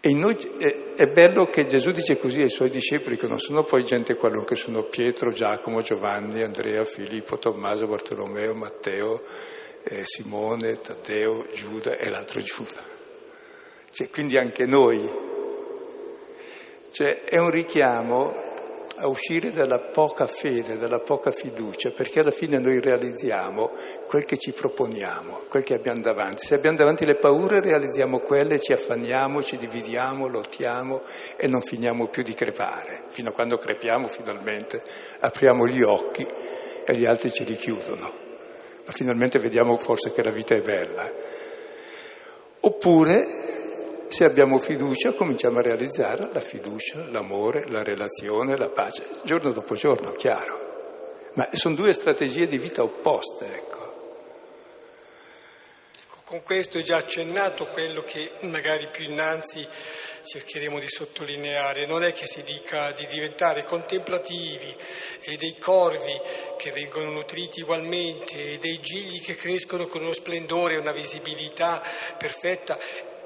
[0.00, 3.64] E noi, è, è, bello che Gesù dice così ai suoi discepoli, che non sono
[3.64, 9.22] poi gente qualunque, sono Pietro, Giacomo, Giovanni, Andrea, Filippo, Tommaso, Bartolomeo, Matteo,
[9.82, 12.80] eh, Simone, Taddeo, Giuda e l'altro Giuda.
[13.90, 15.26] Cioè, quindi anche noi.
[16.90, 18.47] Cioè, è un richiamo
[19.00, 23.70] a uscire dalla poca fede, dalla poca fiducia, perché alla fine noi realizziamo
[24.06, 26.44] quel che ci proponiamo, quel che abbiamo davanti.
[26.44, 31.02] Se abbiamo davanti le paure, realizziamo quelle, ci affanniamo, ci dividiamo, lottiamo
[31.36, 34.82] e non finiamo più di crepare, fino a quando crepiamo finalmente,
[35.20, 36.26] apriamo gli occhi
[36.84, 38.26] e gli altri ci richiudono.
[38.84, 41.10] Ma finalmente vediamo forse che la vita è bella.
[42.60, 43.57] Oppure
[44.08, 49.74] se abbiamo fiducia cominciamo a realizzare la fiducia, l'amore, la relazione, la pace, giorno dopo
[49.74, 50.66] giorno, chiaro.
[51.34, 53.78] Ma sono due strategie di vita opposte, ecco.
[53.78, 53.88] ecco.
[56.24, 59.66] Con questo è già accennato quello che magari più innanzi
[60.22, 61.86] cercheremo di sottolineare.
[61.86, 64.76] Non è che si dica di diventare contemplativi
[65.20, 66.20] e dei corvi
[66.58, 71.82] che vengono nutriti ugualmente e dei gigli che crescono con uno splendore e una visibilità
[72.18, 72.78] perfetta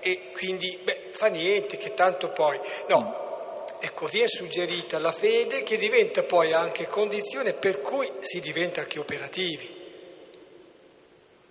[0.02, 2.58] e quindi beh, fa niente, che tanto poi...
[2.88, 8.80] No, ecco, viene suggerita la fede che diventa poi anche condizione per cui si diventa
[8.80, 9.80] anche operativi.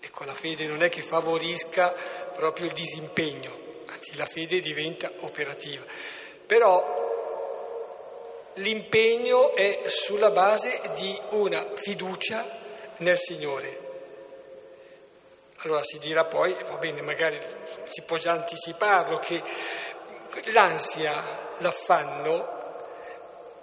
[0.02, 1.94] Ecco, la fede non è che favorisca
[2.36, 5.86] proprio il disimpegno, anzi la fede diventa operativa.
[6.46, 7.10] Però
[8.56, 12.60] l'impegno è sulla base di una fiducia
[12.98, 13.91] nel Signore.
[15.64, 17.40] Allora si dirà poi, va bene, magari
[17.84, 19.42] si può già anticiparlo, che
[20.52, 22.60] l'ansia, l'affanno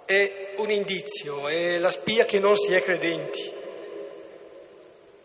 [0.05, 3.53] è un indizio, è la spia che non si è credenti.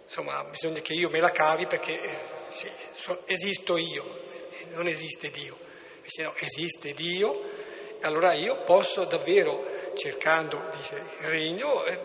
[0.03, 1.99] Insomma, bisogna che io me la cavi perché
[2.49, 4.23] sì, so, esisto io,
[4.73, 5.57] non esiste Dio.
[5.97, 7.41] Invece no, esiste Dio,
[8.01, 11.99] allora io posso davvero, cercando, dice il regno, eh,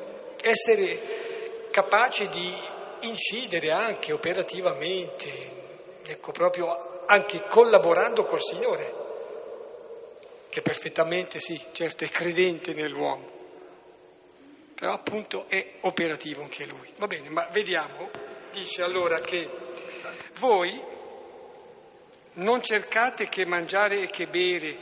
[0.43, 8.93] essere capace di incidere anche operativamente, ecco, proprio anche collaborando col Signore,
[10.49, 13.29] che perfettamente sì, certo è credente nell'uomo,
[14.75, 16.91] però appunto è operativo anche lui.
[16.97, 18.09] Va bene, ma vediamo,
[18.51, 19.49] dice allora che
[20.39, 20.81] voi
[22.33, 24.77] non cercate che mangiare e che bere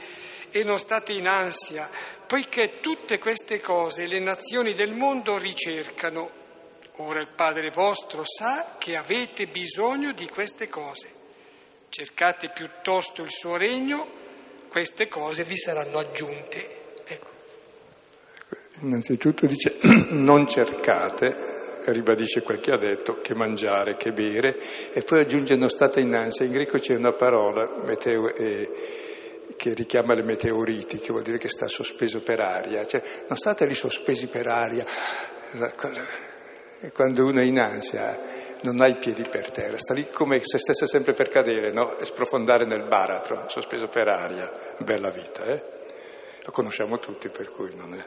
[0.52, 1.90] e non state in ansia,
[2.26, 6.46] poiché tutte queste cose le nazioni del mondo ricercano
[7.00, 11.14] Ora il Padre vostro sa che avete bisogno di queste cose.
[11.90, 14.08] Cercate piuttosto il suo regno,
[14.70, 16.96] queste cose vi saranno aggiunte.
[17.06, 17.30] Ecco.
[18.82, 19.78] Innanzitutto dice
[20.10, 24.58] non cercate, ribadisce quel che ha detto, che mangiare, che bere,
[24.92, 26.46] e poi aggiunge non state in ansia.
[26.46, 29.06] In greco c'è una parola, meteo, eh,
[29.56, 32.88] che richiama le meteoriti, che vuol dire che sta sospeso per aria.
[32.88, 36.27] Cioè, non state lì sospesi per aria e
[36.94, 40.58] quando uno è in ansia non ha i piedi per terra, sta lì come se
[40.58, 41.98] stesse sempre per cadere, no?
[41.98, 44.52] E sprofondare nel baratro, sospeso per aria.
[44.80, 45.64] Bella vita, eh?
[46.44, 48.06] Lo conosciamo tutti, per cui non è.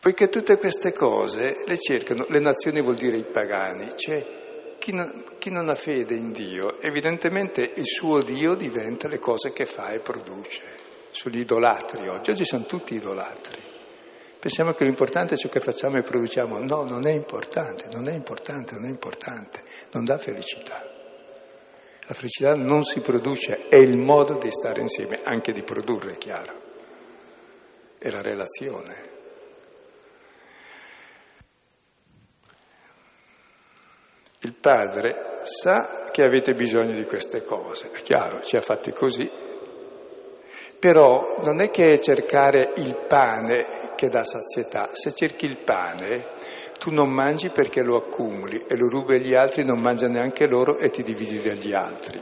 [0.00, 5.36] Poiché tutte queste cose le cercano, le nazioni vuol dire i pagani, cioè chi non,
[5.38, 9.90] chi non ha fede in Dio, evidentemente il suo Dio diventa le cose che fa
[9.92, 10.82] e produce.
[11.10, 13.73] Sugli idolatri oggi, oggi sono tutti idolatri
[14.44, 16.58] Pensiamo che l'importante è ciò che facciamo e produciamo.
[16.58, 20.86] No, non è importante, non è importante, non è importante, non dà felicità.
[22.06, 26.18] La felicità non si produce, è il modo di stare insieme, anche di produrre, è
[26.18, 26.60] chiaro.
[27.96, 29.12] È la relazione.
[34.40, 39.53] Il padre sa che avete bisogno di queste cose, è chiaro, ci ha fatti così,
[40.84, 46.26] però non è che cercare il pane che dà sazietà, se cerchi il pane
[46.78, 50.76] tu non mangi perché lo accumuli e lo rubi agli altri, non mangia neanche loro
[50.76, 52.20] e ti dividi dagli altri.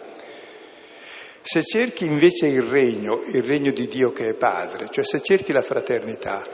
[1.41, 5.51] Se cerchi invece il regno, il regno di Dio che è padre, cioè se cerchi
[5.51, 6.45] la fraternità,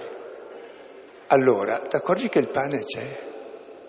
[1.27, 3.27] allora ti accorgi che il pane c'è,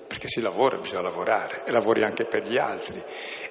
[0.09, 3.01] perché si lavora, bisogna lavorare e lavori anche per gli altri.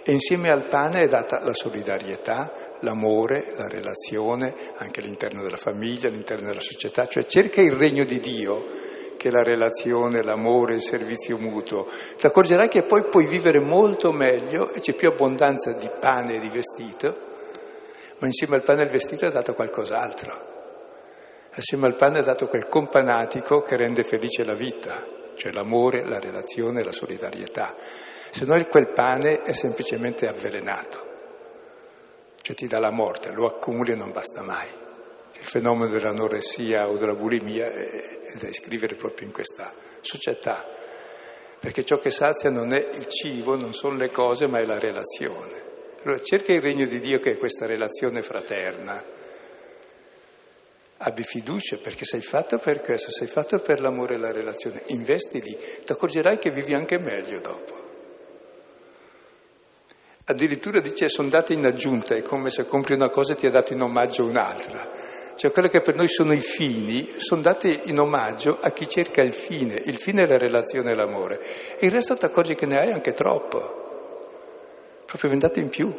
[0.03, 6.09] E insieme al pane è data la solidarietà, l'amore, la relazione, anche all'interno della famiglia,
[6.09, 8.67] all'interno della società, cioè cerca il regno di Dio,
[9.17, 11.87] che è la relazione, l'amore, il servizio mutuo.
[12.17, 16.41] Ti accorgerai che poi puoi vivere molto meglio e c'è più abbondanza di pane e
[16.41, 17.17] di vestito,
[18.19, 20.57] ma insieme al pane e al vestito è dato qualcos'altro.
[21.53, 26.19] Assieme al pane è dato quel companatico che rende felice la vita cioè l'amore, la
[26.19, 27.75] relazione, la solidarietà.
[28.31, 31.08] Se no quel pane è semplicemente avvelenato,
[32.49, 34.67] cioè ti dà la morte, lo accumuli e non basta mai.
[35.35, 39.71] Il fenomeno dell'anoressia o della bulimia è da iscrivere proprio in questa
[40.01, 40.67] società,
[41.61, 44.79] perché ciò che sazia non è il cibo, non sono le cose, ma è la
[44.79, 45.67] relazione.
[46.03, 49.05] Allora cerca il regno di Dio che è questa relazione fraterna,
[51.01, 54.85] Abbi fiducia perché sei fatto per questo, sei fatto per l'amore e la relazione.
[54.87, 57.88] Investi lì, ti accorgerai che vivi anche meglio dopo.
[60.31, 63.51] Addirittura dice sono date in aggiunta, è come se compri una cosa e ti ha
[63.51, 64.91] dato in omaggio un'altra.
[65.35, 69.23] Cioè quelle che per noi sono i fini, sono date in omaggio a chi cerca
[69.23, 69.81] il fine.
[69.87, 71.41] Il fine è la relazione e l'amore.
[71.79, 75.03] E il resto ti accorgi che ne hai anche troppo.
[75.07, 75.95] Proprio vendate in più.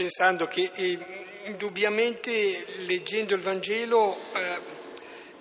[0.00, 0.98] pensando che eh,
[1.44, 4.58] indubbiamente leggendo il Vangelo eh,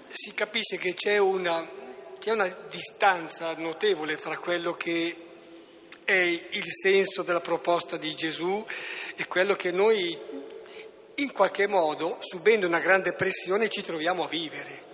[0.09, 1.65] si capisce che c'è una,
[2.19, 5.15] c'è una distanza notevole fra quello che
[6.03, 8.65] è il senso della proposta di Gesù
[9.15, 10.19] e quello che noi
[11.15, 14.87] in qualche modo, subendo una grande pressione, ci troviamo a vivere.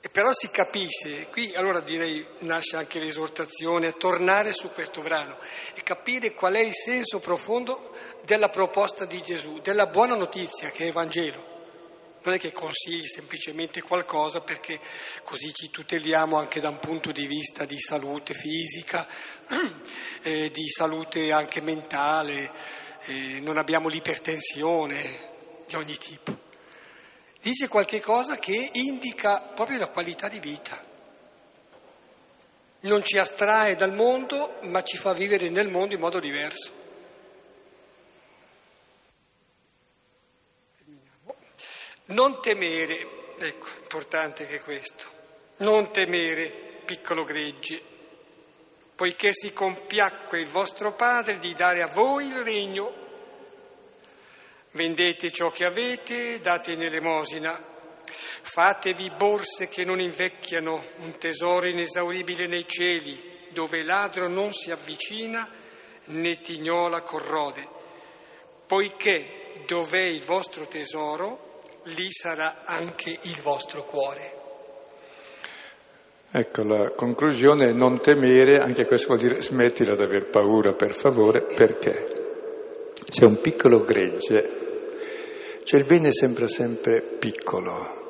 [0.00, 5.38] E però si capisce, qui allora direi nasce anche l'esortazione a tornare su questo brano
[5.74, 7.94] e capire qual è il senso profondo
[8.24, 11.51] della proposta di Gesù, della buona notizia che è Vangelo.
[12.24, 14.78] Non è che consigli semplicemente qualcosa perché
[15.24, 19.08] così ci tuteliamo anche da un punto di vista di salute fisica,
[20.22, 22.52] eh, di salute anche mentale,
[23.06, 25.30] eh, non abbiamo l'ipertensione
[25.66, 26.50] di ogni tipo.
[27.40, 30.80] Dice qualche cosa che indica proprio la qualità di vita.
[32.82, 36.81] Non ci astrae dal mondo, ma ci fa vivere nel mondo in modo diverso.
[42.06, 45.06] Non temere, ecco, importante che questo,
[45.58, 47.80] non temere, piccolo gregge,
[48.94, 53.00] poiché si compiacque il vostro Padre di dare a voi il regno.
[54.72, 57.62] Vendete ciò che avete, date in elemosina,
[58.42, 64.70] fatevi borse che non invecchiano, un tesoro inesauribile nei cieli, dove il ladro non si
[64.70, 65.48] avvicina
[66.04, 67.68] né tignola corrode,
[68.66, 71.51] poiché dov'è il vostro tesoro,
[71.84, 74.40] lì sarà anche il vostro cuore.
[76.30, 80.94] Ecco, la conclusione è non temere, anche questo vuol dire smettila di aver paura per
[80.94, 82.04] favore, perché
[83.04, 88.00] c'è un piccolo gregge, cioè il bene sembra sempre piccolo.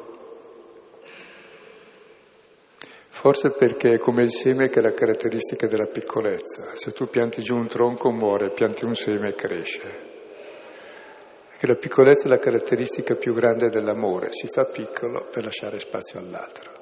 [3.09, 6.77] Forse perché è come il seme che è la caratteristica della piccolezza.
[6.77, 10.12] Se tu pianti giù un tronco muore, pianti un seme e cresce
[11.63, 16.19] che la piccolezza è la caratteristica più grande dell'amore, si fa piccolo per lasciare spazio
[16.19, 16.73] all'altro.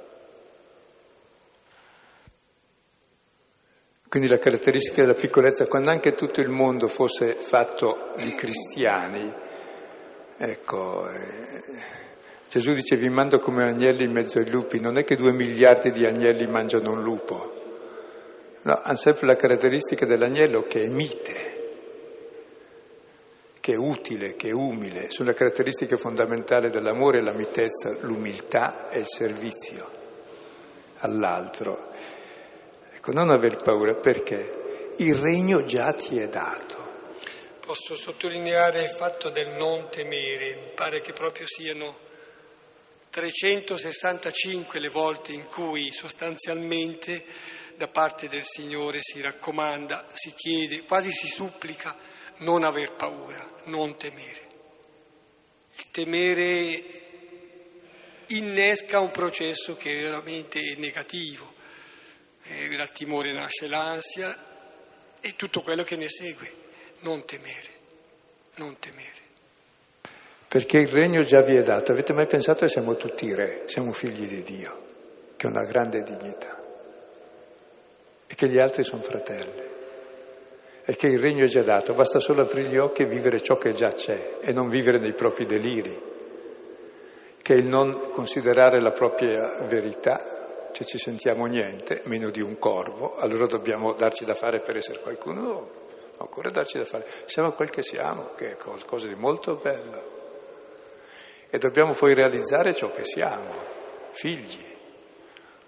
[4.09, 9.31] Quindi la caratteristica della piccolezza, quando anche tutto il mondo fosse fatto di cristiani,
[10.39, 11.63] ecco, eh,
[12.49, 15.91] Gesù dice vi mando come agnelli in mezzo ai lupi, non è che due miliardi
[15.91, 17.53] di agnelli mangiano un lupo,
[18.63, 21.60] no, hanno sempre la caratteristica dell'agnello che è mite,
[23.61, 29.01] che è utile, che è umile, sono le caratteristiche fondamentali dell'amore, la mitezza, l'umiltà e
[29.01, 29.89] il servizio
[31.01, 31.93] all'altro.
[32.95, 36.89] Ecco, non aver paura, perché il regno già ti è dato.
[37.61, 40.55] posso sottolineare il fatto del non temere.
[40.57, 41.97] Mi pare che proprio siano
[43.11, 47.25] 365 le volte in cui sostanzialmente
[47.77, 51.97] da parte del Signore si raccomanda, si chiede, quasi si supplica
[52.41, 54.49] non aver paura, non temere.
[55.77, 56.85] Il temere
[58.29, 61.53] innesca un processo che è veramente negativo.
[62.45, 64.37] Eh, dal timore nasce l'ansia
[65.21, 66.53] e tutto quello che ne segue.
[67.01, 67.69] Non temere,
[68.57, 69.29] non temere.
[70.49, 71.93] Perché il regno già vi è dato.
[71.93, 74.87] Avete mai pensato che siamo tutti re, siamo figli di Dio,
[75.37, 76.61] che è una grande dignità.
[78.27, 79.80] E che gli altri sono fratelli.
[80.97, 83.73] Che il regno è già dato, basta solo aprire gli occhi e vivere ciò che
[83.73, 86.03] già c'è e non vivere nei propri deliri.
[87.41, 92.59] Che è il non considerare la propria verità, cioè ci sentiamo niente, meno di un
[92.59, 95.41] corvo, allora dobbiamo darci da fare per essere qualcuno.
[95.41, 95.71] No,
[96.19, 97.07] ancora darci da fare.
[97.25, 100.19] Siamo quel che siamo, che è qualcosa di molto bello
[101.51, 103.53] e dobbiamo poi realizzare ciò che siamo,
[104.13, 104.65] figli,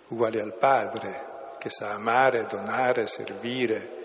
[0.08, 4.01] uguali al Padre, che sa amare, donare, servire,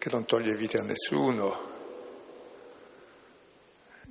[0.00, 1.68] che non toglie vita a nessuno,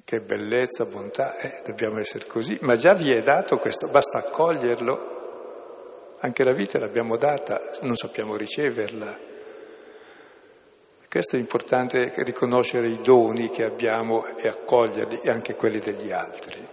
[0.05, 6.17] che bellezza, bontà, eh, dobbiamo essere così, ma già vi è dato questo, basta accoglierlo,
[6.19, 9.17] anche la vita l'abbiamo data, non sappiamo riceverla.
[11.09, 16.67] Questo è importante riconoscere i doni che abbiamo e accoglierli e anche quelli degli altri.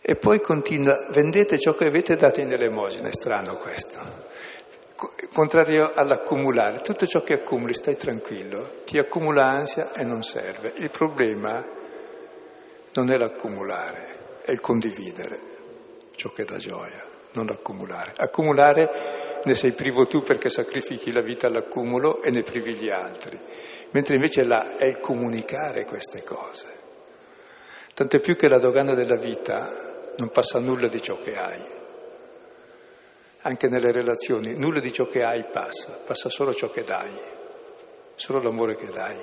[0.00, 3.98] E poi continua, vendete ciò che avete dato in elemosina, è strano questo.
[5.32, 10.74] Contrario all'accumulare, tutto ciò che accumuli stai tranquillo, ti accumula ansia e non serve.
[10.76, 11.66] Il problema
[12.92, 15.38] non è l'accumulare, è il condividere
[16.16, 18.12] ciò che dà gioia non accumulare.
[18.16, 18.90] Accumulare
[19.44, 23.38] ne sei privo tu perché sacrifichi la vita all'accumulo e ne privi gli altri,
[23.92, 26.78] mentre invece là è il comunicare queste cose.
[27.94, 31.79] Tant'è più che la dogana della vita non passa nulla di ciò che hai.
[33.42, 37.12] Anche nelle relazioni, nulla di ciò che hai passa, passa solo ciò che dai,
[38.14, 39.18] solo l'amore che dai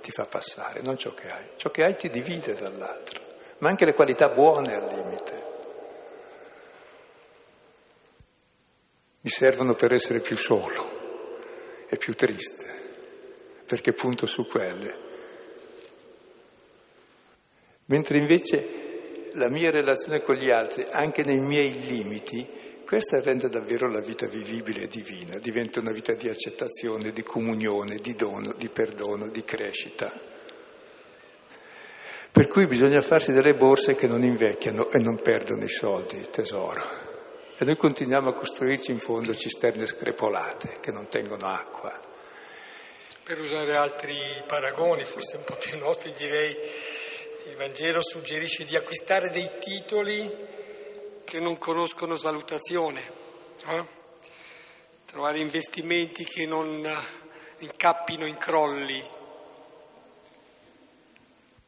[0.00, 1.44] ti fa passare, non ciò che hai.
[1.56, 3.20] Ciò che hai ti divide dall'altro,
[3.58, 5.48] ma anche le qualità buone al limite.
[9.28, 12.64] mi servono per essere più solo e più triste,
[13.66, 15.06] perché punto su quelle.
[17.86, 22.46] Mentre invece la mia relazione con gli altri, anche nei miei limiti,
[22.88, 27.96] questa rende davvero la vita vivibile e divina, diventa una vita di accettazione, di comunione,
[27.96, 30.10] di dono, di perdono, di crescita.
[32.32, 36.30] Per cui bisogna farsi delle borse che non invecchiano e non perdono i soldi, il
[36.30, 36.82] tesoro.
[37.58, 41.92] E noi continuiamo a costruirci in fondo cisterne screpolate che non tengono acqua.
[43.22, 44.16] Per usare altri
[44.46, 46.56] paragoni, forse un po' più nostri, direi
[47.50, 50.56] il Vangelo suggerisce di acquistare dei titoli
[51.28, 53.02] che non conoscono svalutazione,
[53.66, 53.84] eh?
[55.04, 56.82] trovare investimenti che non
[57.58, 59.06] incappino in crolli,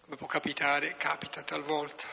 [0.01, 2.07] come può capitare, capita talvolta.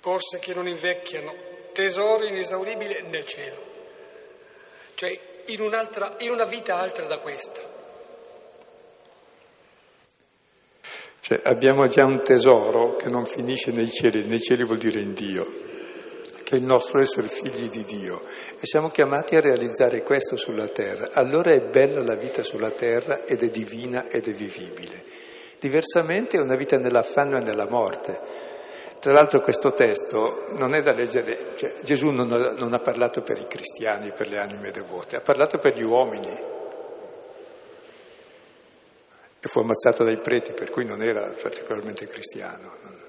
[0.00, 1.34] Borse che non invecchiano,
[1.72, 3.62] tesoro inesauribile nel cielo,
[4.94, 5.10] cioè
[5.46, 5.68] in,
[6.18, 7.60] in una vita altra da questa.
[11.18, 15.12] Cioè, abbiamo già un tesoro che non finisce nei cieli, nei cieli vuol dire in
[15.12, 15.70] Dio,
[16.52, 20.68] che è il nostro essere figli di Dio e siamo chiamati a realizzare questo sulla
[20.68, 21.08] terra.
[21.14, 25.02] Allora è bella la vita sulla terra ed è divina ed è vivibile.
[25.58, 28.20] Diversamente è una vita nell'affanno e nella morte.
[28.98, 33.38] Tra l'altro questo testo non è da leggere, cioè Gesù non non ha parlato per
[33.38, 36.38] i cristiani, per le anime devote, ha parlato per gli uomini.
[39.40, 43.01] E fu ammazzato dai preti, per cui non era particolarmente cristiano.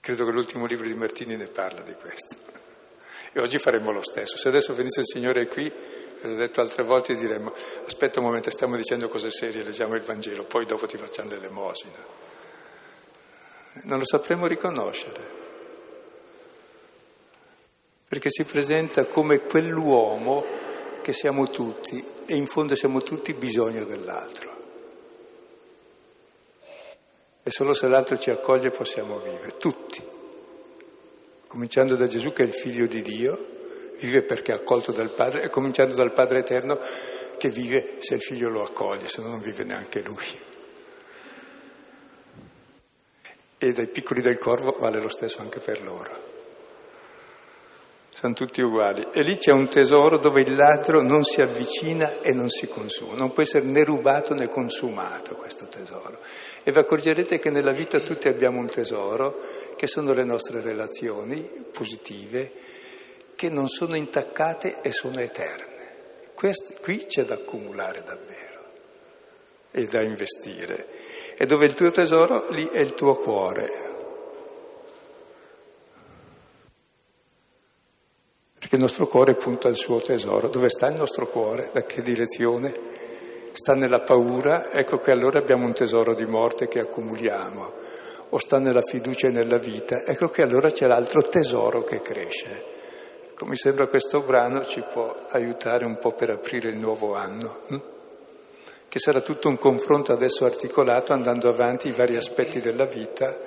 [0.00, 2.36] Credo che l'ultimo libro di Martini ne parla di questo.
[3.32, 4.36] E oggi faremo lo stesso.
[4.36, 5.72] Se adesso venisse il Signore qui,
[6.20, 7.52] l'ho detto altre volte, diremmo
[7.86, 12.32] aspetta un momento, stiamo dicendo cose serie, leggiamo il Vangelo, poi dopo ti facciamo l'elemosina
[13.82, 15.42] non lo sapremo riconoscere,
[18.08, 20.44] perché si presenta come quell'uomo
[21.02, 24.53] che siamo tutti e in fondo siamo tutti bisogno dell'altro.
[27.44, 30.02] E solo se l'altro ci accoglie possiamo vivere, tutti,
[31.46, 33.46] cominciando da Gesù che è il figlio di Dio,
[34.00, 36.80] vive perché è accolto dal Padre, e cominciando dal Padre Eterno
[37.36, 40.52] che vive se il figlio lo accoglie, se no non vive neanche lui
[43.66, 46.33] e dai piccoli del corvo vale lo stesso anche per loro.
[48.24, 49.06] Sono tutti uguali.
[49.12, 53.14] E lì c'è un tesoro dove il ladro non si avvicina e non si consuma,
[53.14, 56.20] non può essere né rubato né consumato questo tesoro.
[56.62, 59.38] E vi accorgerete che nella vita tutti abbiamo un tesoro,
[59.76, 62.52] che sono le nostre relazioni positive,
[63.34, 65.72] che non sono intaccate e sono eterne.
[66.34, 68.62] Questi, qui c'è da accumulare davvero
[69.70, 70.86] e da investire.
[71.36, 73.93] E dove il tuo tesoro, lì è il tuo cuore.
[78.64, 80.48] Perché il nostro cuore punta al suo tesoro.
[80.48, 81.68] Dove sta il nostro cuore?
[81.70, 82.72] Da che direzione?
[83.52, 84.70] Sta nella paura?
[84.72, 87.72] Ecco che allora abbiamo un tesoro di morte che accumuliamo.
[88.30, 90.04] O sta nella fiducia e nella vita?
[90.06, 92.64] Ecco che allora c'è l'altro tesoro che cresce.
[93.32, 97.58] Ecco, mi sembra questo brano ci può aiutare un po' per aprire il nuovo anno,
[97.66, 97.80] hm?
[98.88, 103.38] che sarà tutto un confronto adesso articolato andando avanti i vari aspetti della vita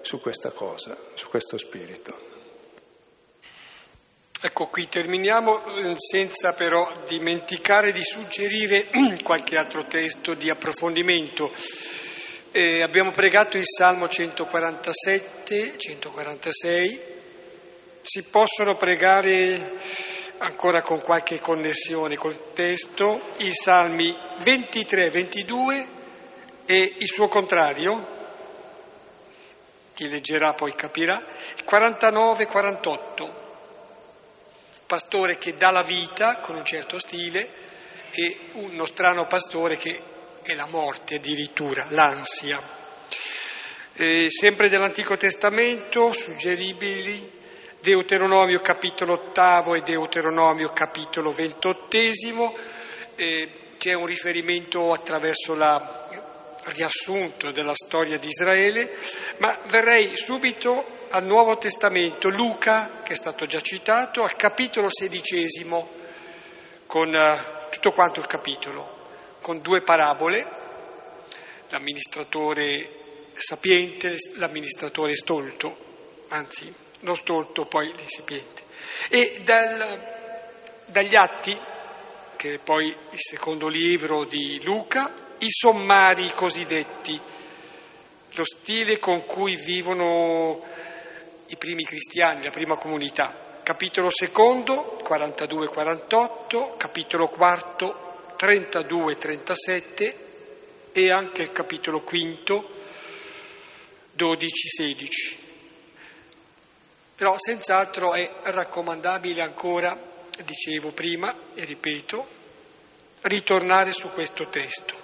[0.00, 2.33] su questa cosa, su questo spirito.
[4.46, 8.88] Ecco, qui terminiamo eh, senza però dimenticare di suggerire
[9.24, 11.50] qualche altro testo di approfondimento.
[12.52, 17.00] Eh, abbiamo pregato il Salmo 147, 146,
[18.02, 19.78] si possono pregare
[20.36, 23.32] ancora con qualche connessione col testo?
[23.38, 25.86] I Salmi 23, 22
[26.66, 28.08] e il suo contrario,
[29.94, 31.24] chi leggerà poi capirà,
[31.64, 33.43] 49, 48
[34.86, 37.62] pastore che dà la vita con un certo stile
[38.10, 40.00] e uno strano pastore che
[40.42, 42.60] è la morte addirittura, l'ansia.
[43.94, 47.42] Eh, sempre dell'Antico Testamento, suggeribili,
[47.80, 52.56] Deuteronomio capitolo ottavo e Deuteronomio capitolo ventottesimo,
[53.14, 56.33] eh, c'è un riferimento attraverso la
[56.64, 58.96] riassunto della storia di Israele,
[59.38, 65.88] ma verrei subito al Nuovo Testamento, Luca, che è stato già citato, al capitolo sedicesimo,
[66.86, 69.02] con uh, tutto quanto il capitolo,
[69.40, 70.46] con due parabole,
[71.68, 73.02] l'amministratore
[73.34, 75.76] sapiente, l'amministratore stolto,
[76.28, 78.62] anzi non stolto, poi l'insipiente.
[79.08, 81.56] E dal, dagli atti,
[82.36, 87.20] che è poi il secondo libro di Luca, i sommari cosiddetti,
[88.36, 90.62] lo stile con cui vivono
[91.46, 93.60] i primi cristiani, la prima comunità.
[93.62, 100.14] Capitolo secondo, 42-48, capitolo quarto, 32-37
[100.92, 102.68] e anche il capitolo quinto,
[104.16, 105.42] 12-16.
[107.16, 109.96] Però senz'altro è raccomandabile ancora,
[110.44, 112.26] dicevo prima e ripeto,
[113.22, 115.03] ritornare su questo testo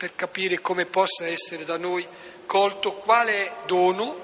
[0.00, 2.06] per capire come possa essere da noi
[2.46, 4.16] colto quale dono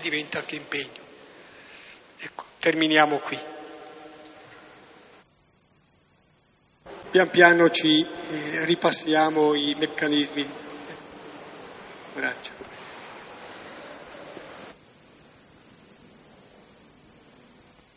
[0.00, 1.02] diventa anche impegno.
[2.16, 3.36] Ecco, terminiamo qui.
[7.10, 10.48] Pian piano ci eh, ripassiamo i meccanismi.
[12.14, 12.52] Grazie.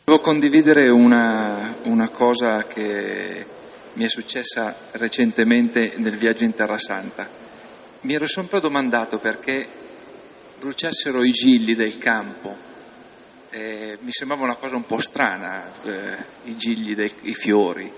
[0.04, 3.53] Devo condividere una, una cosa che
[3.94, 7.30] mi è successa recentemente nel viaggio in Terra Santa.
[8.02, 9.68] Mi ero sempre domandato perché
[10.60, 12.72] bruciassero i gilli del campo.
[13.50, 17.92] Eh, mi sembrava una cosa un po' strana, eh, i gigli dei fiori.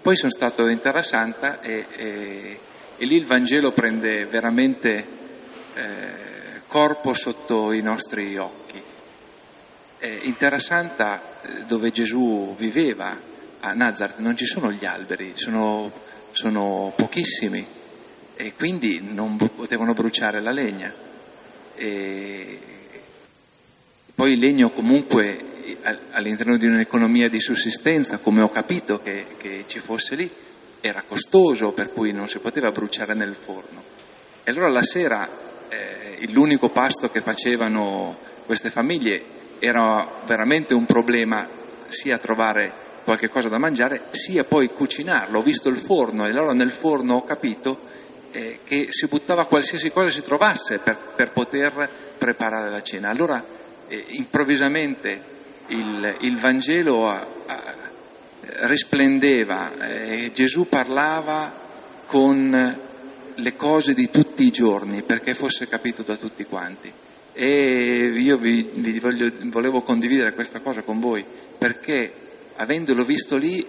[0.00, 2.60] Poi sono stato in Terra Santa e, e,
[2.96, 5.06] e lì il Vangelo prende veramente
[5.74, 8.80] eh, corpo sotto i nostri occhi.
[9.98, 13.29] Eh, in Terra Santa, eh, dove Gesù viveva,
[13.60, 15.92] a Nazareth non ci sono gli alberi, sono,
[16.30, 17.64] sono pochissimi
[18.34, 20.92] e quindi non potevano bruciare la legna.
[21.74, 22.58] E
[24.14, 25.48] poi il legno comunque
[26.12, 30.30] all'interno di un'economia di sussistenza, come ho capito che, che ci fosse lì,
[30.80, 33.82] era costoso, per cui non si poteva bruciare nel forno.
[34.42, 35.28] E allora la sera
[35.68, 41.46] eh, l'unico pasto che facevano queste famiglie era veramente un problema
[41.86, 45.38] sia trovare qualche cosa da mangiare, sia poi cucinarlo.
[45.38, 47.78] Ho visto il forno e allora nel forno ho capito
[48.32, 51.88] eh, che si buttava qualsiasi cosa si trovasse per, per poter
[52.18, 53.08] preparare la cena.
[53.08, 53.44] Allora
[53.88, 55.22] eh, improvvisamente
[55.68, 57.74] il, il Vangelo a, a,
[58.66, 61.68] risplendeva, eh, Gesù parlava
[62.06, 62.88] con
[63.34, 66.92] le cose di tutti i giorni perché fosse capito da tutti quanti.
[67.32, 71.24] E io vi, vi voglio, volevo condividere questa cosa con voi
[71.56, 72.12] perché
[72.60, 73.66] avendolo visto lì,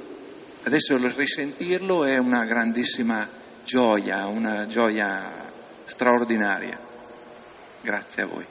[0.63, 3.25] adesso risentirlo è una grandissima
[3.63, 5.49] gioia, una gioia
[5.85, 6.77] straordinaria.
[7.81, 8.45] Grazie a voi.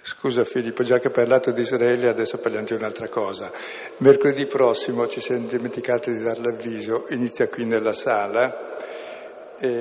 [0.00, 3.50] Scusa Filippo, già che hai parlato di Israele, adesso parliamo di un'altra cosa.
[3.98, 8.76] Mercoledì prossimo ci siamo dimenticati di dare l'avviso, inizia qui nella sala,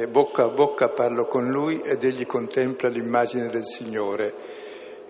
[0.10, 4.34] bocca a bocca parlo con lui ed egli contempla l'immagine del Signore.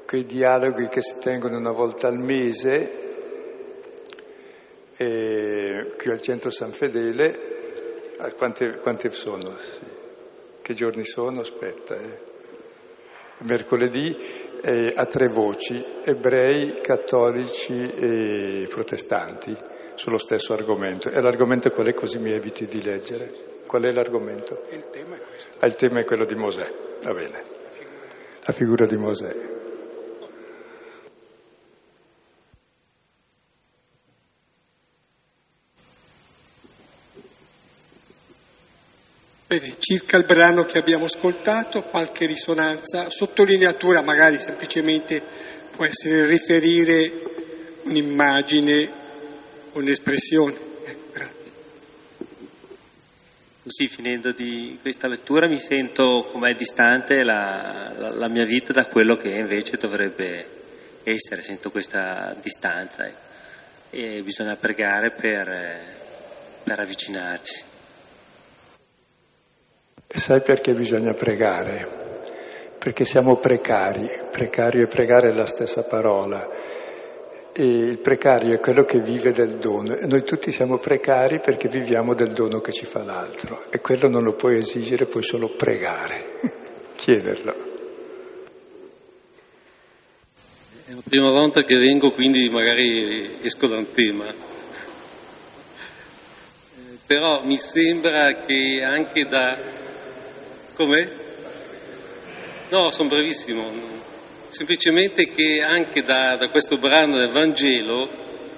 [0.05, 3.05] Quei dialoghi che si tengono una volta al mese,
[4.97, 9.55] qui al centro San Fedele, quanti, quanti sono?
[9.57, 9.79] Sì.
[10.61, 11.41] Che giorni sono?
[11.41, 11.95] Aspetta.
[11.95, 12.19] Eh.
[13.39, 14.15] Mercoledì
[14.61, 19.55] eh, a tre voci, ebrei, cattolici e protestanti,
[19.95, 21.09] sullo stesso argomento.
[21.09, 23.61] E l'argomento qual è così mi eviti di leggere?
[23.67, 24.63] Qual è l'argomento?
[24.71, 25.51] Il tema è questo.
[25.59, 26.73] Ah, il tema è quello di Mosè,
[27.03, 27.43] va bene.
[28.43, 29.56] La figura di Mosè.
[39.49, 45.23] Bene, circa il brano che abbiamo ascoltato, qualche risonanza, sottolineatura magari semplicemente
[45.71, 48.91] può essere riferire un'immagine,
[49.71, 50.53] un'espressione.
[50.83, 51.51] Eh, grazie.
[53.63, 58.87] Così finendo di questa lettura mi sento com'è distante la, la, la, mia vita da
[58.87, 60.45] quello che invece dovrebbe
[61.03, 63.13] essere, sento questa distanza eh.
[63.91, 65.85] e bisogna pregare per,
[66.65, 67.66] per avvicinarci.
[70.07, 72.05] Sai perché bisogna pregare?
[72.79, 76.47] Perché siamo precari, precario e pregare è la stessa parola.
[77.51, 81.67] E il precario è quello che vive del dono e noi tutti siamo precari perché
[81.67, 85.49] viviamo del dono che ci fa l'altro e quello non lo puoi esigere, puoi solo
[85.49, 86.39] pregare,
[86.95, 87.55] chiederlo.
[90.85, 94.33] È la prima volta che vengo, quindi magari esco da un tema.
[97.05, 99.85] Però mi sembra che anche da
[100.77, 101.09] come?
[102.69, 103.67] No, sono brevissimo.
[104.49, 108.07] Semplicemente che anche da, da questo brano del Vangelo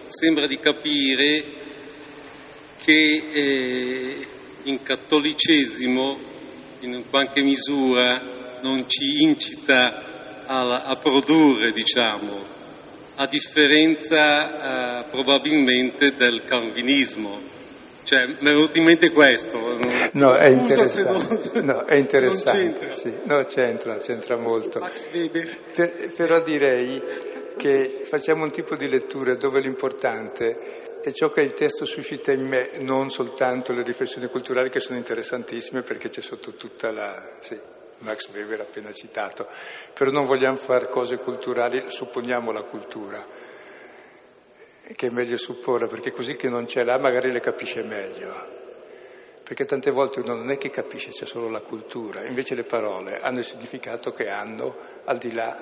[0.07, 1.43] sembra di capire
[2.83, 4.27] che eh,
[4.63, 6.19] in cattolicesimo
[6.81, 12.45] in qualche misura non ci incita a, a produrre, diciamo,
[13.15, 17.58] a differenza eh, probabilmente del calvinismo.
[18.09, 19.59] Cioè, mi è venuto in mente questo.
[20.13, 21.51] No, è interessante.
[21.53, 22.59] Non, no, è interessante.
[22.59, 22.91] C'entra.
[22.91, 23.13] Sì.
[23.25, 24.79] No, c'entra, c'entra molto.
[24.79, 27.03] Per, però direi
[27.55, 32.47] che facciamo un tipo di lettura dove l'importante è ciò che il testo suscita in
[32.47, 37.35] me, non soltanto le riflessioni culturali che sono interessantissime perché c'è sotto tutta la...
[37.41, 37.55] Sì,
[37.99, 39.45] Max Weber appena citato,
[39.93, 43.23] però non vogliamo fare cose culturali, supponiamo la cultura
[44.95, 48.57] che è meglio supporre, perché così che non ce l'ha magari le capisce meglio.
[49.43, 53.19] Perché tante volte uno non è che capisce, c'è solo la cultura, invece le parole
[53.19, 54.75] hanno il significato che hanno
[55.05, 55.57] al di là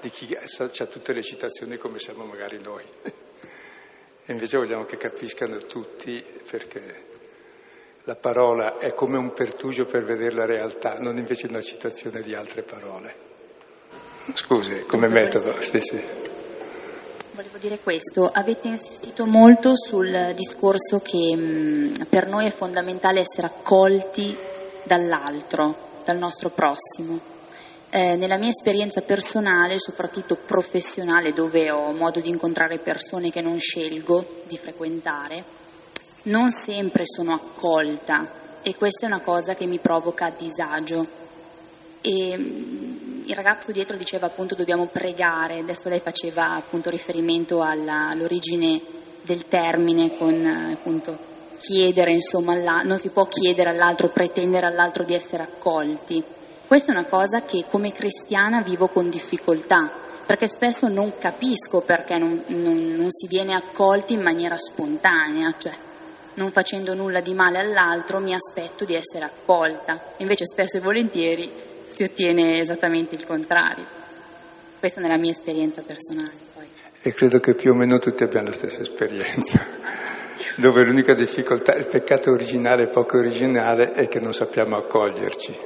[0.00, 2.84] di chi ha tutte le citazioni come siamo magari noi.
[4.28, 7.04] E invece vogliamo che capiscano tutti perché
[8.04, 12.34] la parola è come un pertugio per vedere la realtà, non invece una citazione di
[12.34, 13.14] altre parole.
[14.34, 16.34] Scusi, come metodo, sì, sì.
[17.36, 23.48] Volevo dire questo, avete insistito molto sul discorso che mh, per noi è fondamentale essere
[23.48, 24.34] accolti
[24.84, 27.20] dall'altro, dal nostro prossimo.
[27.90, 33.58] Eh, nella mia esperienza personale, soprattutto professionale, dove ho modo di incontrare persone che non
[33.58, 35.44] scelgo di frequentare,
[36.22, 41.06] non sempre sono accolta e questa è una cosa che mi provoca disagio.
[42.00, 48.80] E, il ragazzo dietro diceva appunto dobbiamo pregare, adesso lei faceva appunto riferimento alla, all'origine
[49.22, 51.18] del termine con appunto
[51.58, 56.22] chiedere, insomma, alla, non si può chiedere all'altro, pretendere all'altro di essere accolti.
[56.66, 59.90] Questa è una cosa che come cristiana vivo con difficoltà,
[60.24, 65.72] perché spesso non capisco perché non, non, non si viene accolti in maniera spontanea, cioè
[66.34, 71.74] non facendo nulla di male all'altro mi aspetto di essere accolta, invece spesso e volentieri
[71.96, 73.86] si ottiene esattamente il contrario.
[74.78, 76.36] Questa nella mia esperienza personale.
[76.52, 76.66] Poi.
[77.00, 79.64] E credo che più o meno tutti abbiamo la stessa esperienza,
[80.60, 85.56] dove l'unica difficoltà, il peccato originale e poco originale è che non sappiamo accoglierci,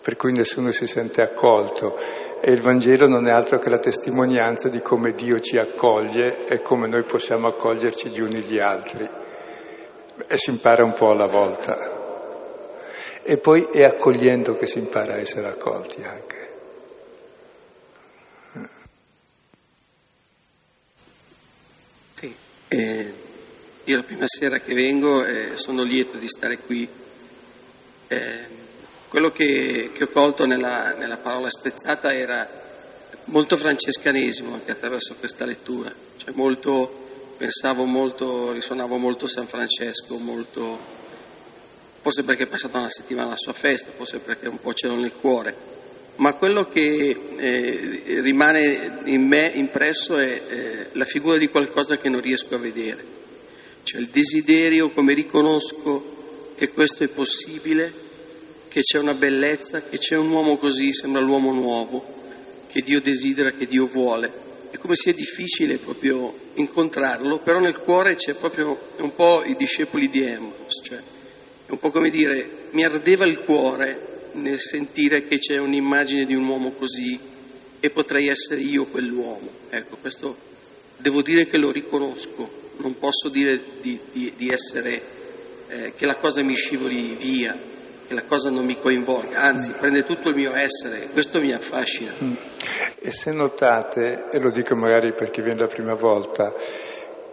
[0.00, 1.98] per cui nessuno si sente accolto
[2.40, 6.62] e il Vangelo non è altro che la testimonianza di come Dio ci accoglie e
[6.62, 9.06] come noi possiamo accoglierci gli uni gli altri.
[10.26, 11.99] E si impara un po' alla volta.
[13.22, 16.48] E poi è accogliendo che si impara a essere accolti anche.
[22.14, 22.34] Sì,
[22.68, 23.12] eh,
[23.84, 26.88] io la prima sera che vengo eh, sono lieto di stare qui.
[28.08, 28.58] Eh,
[29.08, 32.48] quello che, che, ho colto nella, nella, parola spezzata era
[33.24, 40.78] molto francescanesimo anche attraverso questa lettura, cioè molto, pensavo molto, risuonavo molto San Francesco, molto,
[42.00, 44.98] forse perché è passata una settimana alla sua festa, forse perché un po' ce l'ho
[44.98, 45.54] nel cuore,
[46.16, 52.08] ma quello che eh, rimane in me impresso è eh, la figura di qualcosa che
[52.08, 53.04] non riesco a vedere,
[53.82, 58.08] cioè il desiderio come riconosco che questo è possibile,
[58.68, 62.18] che c'è una bellezza, che c'è un uomo così, sembra l'uomo nuovo,
[62.68, 64.48] che Dio desidera, che Dio vuole.
[64.70, 70.08] È come sia difficile proprio incontrarlo, però nel cuore c'è proprio un po' i discepoli
[70.08, 71.00] di Amos, cioè
[71.70, 76.34] è un po' come dire mi ardeva il cuore nel sentire che c'è un'immagine di
[76.34, 77.16] un uomo così
[77.78, 79.48] e potrei essere io quell'uomo.
[79.70, 80.36] Ecco, questo
[80.96, 85.00] devo dire che lo riconosco, non posso dire di, di, di essere,
[85.68, 87.56] eh, che la cosa mi scivoli via,
[88.06, 92.12] che la cosa non mi coinvolga, anzi prende tutto il mio essere, questo mi affascina.
[92.20, 92.32] Mm.
[92.98, 96.52] E se notate, e lo dico magari per chi viene la prima volta,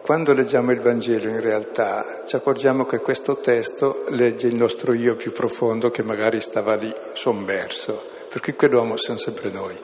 [0.07, 5.17] quando leggiamo il Vangelo in realtà ci accorgiamo che questo testo legge il nostro io
[5.17, 9.77] più profondo che magari stava lì sommerso, per cui quell'uomo siamo sempre noi.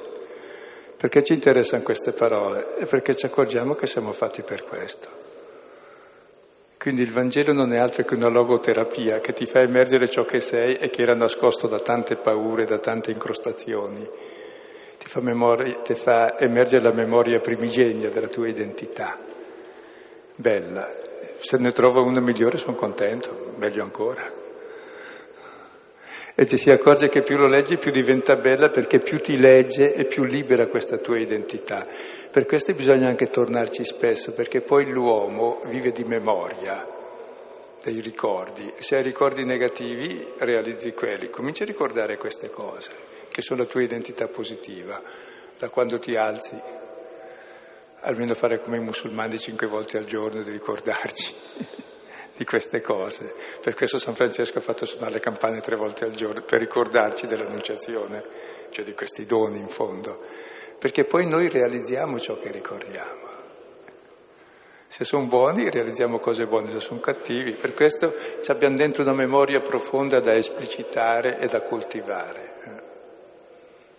[0.95, 5.09] Perché ci interessano queste parole e perché ci accorgiamo che siamo fatti per questo.
[6.79, 10.39] Quindi il Vangelo non è altro che una logoterapia che ti fa emergere ciò che
[10.39, 14.07] sei e che era nascosto da tante paure, da tante incrostazioni.
[14.97, 19.31] Ti fa, memoria, ti fa emergere la memoria primigenia della tua identità.
[20.35, 20.87] Bella.
[21.37, 24.41] Se ne trovo una migliore sono contento, meglio ancora.
[26.35, 29.93] E ci si accorge che più lo leggi più diventa bella perché più ti legge
[29.93, 31.85] e più libera questa tua identità.
[32.31, 36.87] Per questo bisogna anche tornarci spesso, perché poi l'uomo vive di memoria,
[37.83, 38.73] dei ricordi.
[38.79, 41.29] Se hai ricordi negativi, realizzi quelli.
[41.29, 42.89] Cominci a ricordare queste cose,
[43.29, 44.99] che sono la tua identità positiva,
[45.59, 46.82] da quando ti alzi.
[48.03, 51.33] Almeno fare come i musulmani cinque volte al giorno di ricordarci
[52.37, 53.33] di queste cose.
[53.61, 57.27] Per questo San Francesco ha fatto suonare le campane tre volte al giorno, per ricordarci
[57.27, 58.23] dell'annunciazione,
[58.69, 60.19] cioè di questi doni in fondo
[60.83, 63.31] perché poi noi realizziamo ciò che ricordiamo.
[64.87, 67.53] Se sono buoni realizziamo cose buone, se sono cattivi.
[67.53, 68.13] Per questo
[68.47, 72.92] abbiamo dentro una memoria profonda da esplicitare e da coltivare, eh.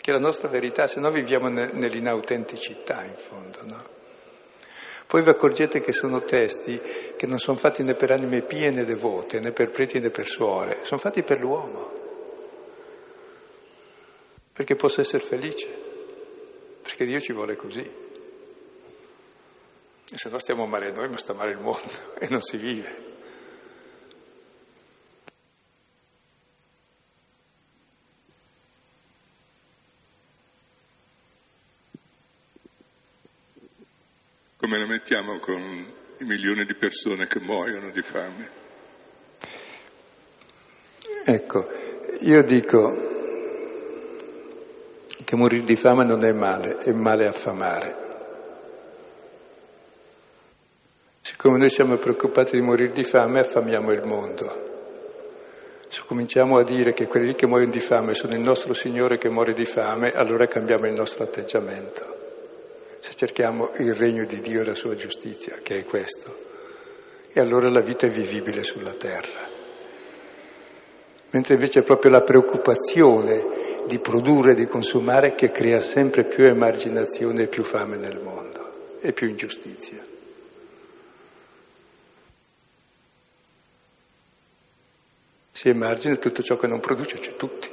[0.04, 3.60] Che è la nostra verità, se no viviamo nell'inautenticità in fondo.
[3.62, 3.82] No?
[5.06, 6.78] Poi vi accorgete che sono testi
[7.16, 10.26] che non sono fatti né per anime pie né devote, né per preti né per
[10.26, 11.90] suore, sono fatti per l'uomo,
[14.52, 15.68] perché possa essere felice
[16.82, 17.80] perché Dio ci vuole così.
[17.80, 17.90] E
[20.18, 21.80] se no stiamo male noi, ma sta male il mondo
[22.20, 23.13] e non si vive.
[34.64, 38.48] Come la mettiamo con i milioni di persone che muoiono di fame?
[41.22, 41.68] Ecco,
[42.20, 42.96] io dico,
[45.22, 47.96] che morire di fame non è male, è male affamare.
[51.20, 54.62] Siccome noi siamo preoccupati di morire di fame, affamiamo il mondo.
[55.88, 59.28] Se cominciamo a dire che quelli che muoiono di fame sono il nostro Signore che
[59.28, 62.23] muore di fame, allora cambiamo il nostro atteggiamento.
[63.04, 66.34] Se cerchiamo il regno di Dio e la sua giustizia, che è questo,
[67.30, 69.46] e allora la vita è vivibile sulla terra.
[71.28, 76.46] Mentre invece è proprio la preoccupazione di produrre e di consumare che crea sempre più
[76.46, 80.02] emarginazione e più fame nel mondo e più ingiustizia.
[85.50, 87.68] Si emargina tutto ciò che non produce, cioè tutti,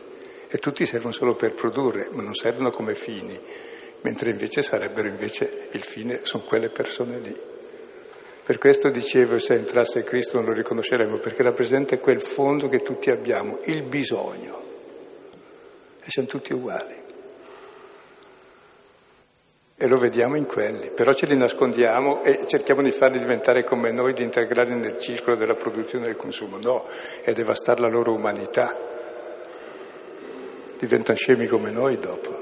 [0.50, 5.68] e tutti servono solo per produrre, ma non servono come fini, mentre invece sarebbero invece
[5.72, 7.49] il fine, sono quelle persone lì.
[8.43, 13.12] Per questo dicevo, se entrasse Cristo non lo riconosceremo, perché rappresenta quel fondo che tutti
[13.12, 14.62] abbiamo, il bisogno
[16.04, 16.99] e siamo tutti uguali.
[19.78, 23.91] E lo vediamo in quelli, però ce li nascondiamo e cerchiamo di farli diventare come
[23.91, 26.58] noi, di integrarli nel circolo della produzione e del consumo.
[26.58, 26.86] No,
[27.24, 28.76] è devastare la loro umanità.
[30.78, 32.41] Diventano scemi come noi dopo,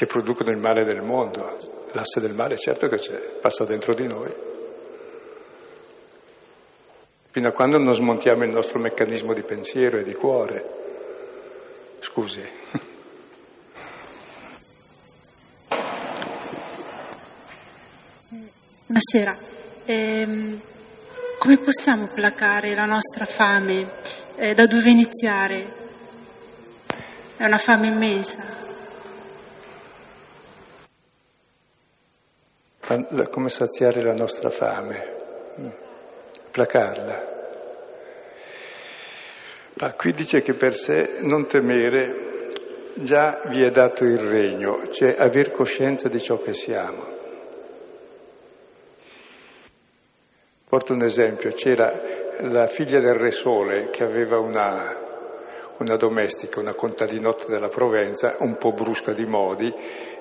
[0.00, 1.58] che producono il male del mondo.
[1.92, 4.34] L'asse del male certo che c'è, passa dentro di noi.
[7.30, 12.40] Fino a quando non smontiamo il nostro meccanismo di pensiero e di cuore, Scusi.
[18.86, 19.38] Buonasera.
[19.84, 20.58] Eh,
[21.36, 23.86] come possiamo placare la nostra fame?
[24.36, 25.74] Eh, da dove iniziare?
[27.36, 28.60] È una fame immensa.
[33.30, 35.16] Come saziare la nostra fame,
[35.60, 35.68] mm,
[36.50, 37.38] placarla.
[39.74, 42.30] Ma qui dice che per sé non temere
[42.94, 47.18] già vi è dato il regno, cioè aver coscienza di ciò che siamo.
[50.68, 52.00] Porto un esempio, c'era
[52.42, 54.96] la figlia del Re Sole che aveva una,
[55.78, 59.74] una domestica, una contadinotta della Provenza, un po' brusca di modi,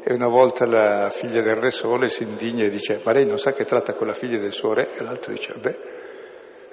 [0.03, 3.37] e una volta la figlia del Re Sole si indigna e dice, ma lei non
[3.37, 4.95] sa che tratta con la figlia del suo re?
[4.97, 5.77] E l'altro dice, beh,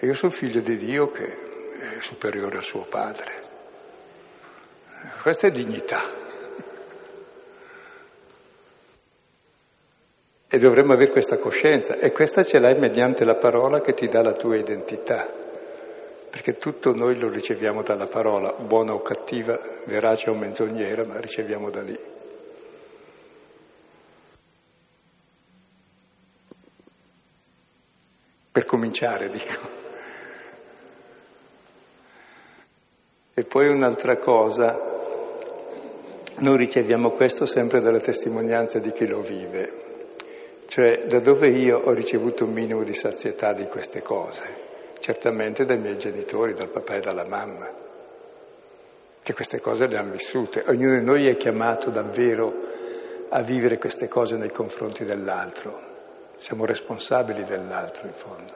[0.01, 3.33] io sono figlio di Dio che è superiore al suo padre.
[5.23, 6.03] Questa è dignità.
[10.49, 14.23] E dovremmo avere questa coscienza e questa ce l'hai mediante la parola che ti dà
[14.23, 15.29] la tua identità,
[16.31, 21.69] perché tutto noi lo riceviamo dalla parola, buona o cattiva, verace o menzognera, ma riceviamo
[21.69, 21.99] da lì.
[28.57, 29.55] Per cominciare, dico.
[33.35, 34.81] E poi un'altra cosa,
[36.37, 39.73] noi riceviamo questo sempre dalle testimonianze di chi lo vive.
[40.69, 44.45] Cioè, da dove io ho ricevuto un minimo di sazietà di queste cose?
[45.01, 47.71] Certamente dai miei genitori, dal papà e dalla mamma,
[49.23, 50.65] che queste cose le hanno vissute.
[50.67, 52.55] Ognuno di noi è chiamato davvero
[53.29, 55.96] a vivere queste cose nei confronti dell'altro.
[56.47, 58.55] Siamo responsabili dell'altro, in fondo,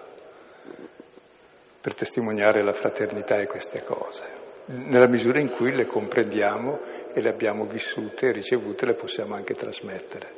[1.80, 4.24] per testimoniare la fraternità e queste cose.
[4.66, 9.54] Nella misura in cui le comprendiamo e le abbiamo vissute e ricevute, le possiamo anche
[9.54, 10.34] trasmettere.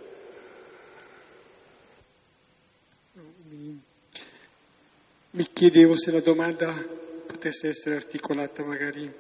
[5.33, 6.73] Mi chiedevo se la domanda
[7.27, 9.13] potesse essere articolata magari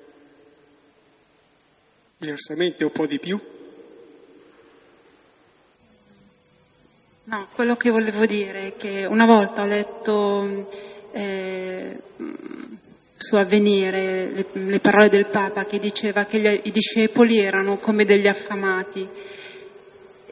[2.17, 3.39] diversamente, un po' di più.
[7.25, 10.69] No, quello che volevo dire è che una volta ho letto
[11.13, 11.97] eh,
[13.17, 18.05] su Avvenire le, le, parole del Papa che diceva che gli, i discepoli erano come
[18.05, 19.09] degli affamati.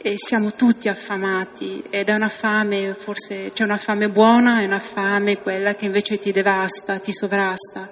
[0.02, 1.80] E siamo tutti affamati.
[1.90, 6.18] Ed è una fame, forse c'è una fame buona e una fame quella che invece
[6.18, 7.88] ti devasta, ti sovrasta.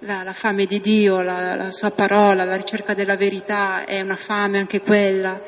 [0.00, 4.16] La, la fame di Dio, la, la, sua parola, la ricerca della verità è una
[4.16, 5.40] fame anche quella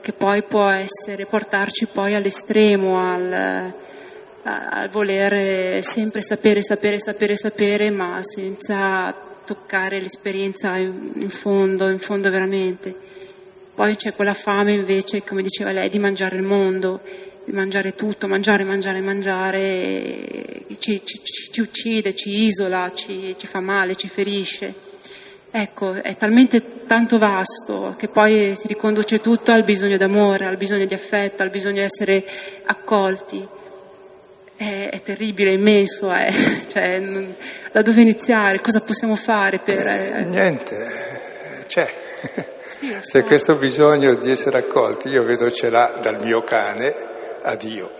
[0.00, 3.72] che poi può essere, portarci poi all'estremo, al,
[4.42, 11.98] al volere sempre sapere, sapere, sapere, sapere, ma senza toccare l'esperienza in, in fondo, in
[11.98, 12.94] fondo veramente.
[13.74, 17.00] Poi c'è quella fame invece, come diceva lei, di mangiare il mondo,
[17.44, 21.20] di mangiare tutto, mangiare, mangiare, mangiare, ci, ci,
[21.50, 24.88] ci uccide, ci isola, ci, ci fa male, ci ferisce.
[25.52, 30.86] Ecco, è talmente tanto vasto che poi si riconduce tutto al bisogno d'amore, al bisogno
[30.86, 32.24] di affetto, al bisogno di essere
[32.66, 33.46] accolti.
[34.56, 36.30] È, è terribile, è immenso, è,
[36.68, 37.00] cioè,
[37.72, 38.60] da dove iniziare?
[38.60, 39.86] Cosa possiamo fare per...
[39.88, 40.24] Eh?
[40.24, 41.88] Niente, c'è.
[42.68, 46.94] Sì, Se questo bisogno di essere accolti io vedo ce l'ha dal mio cane
[47.42, 47.90] a Dio,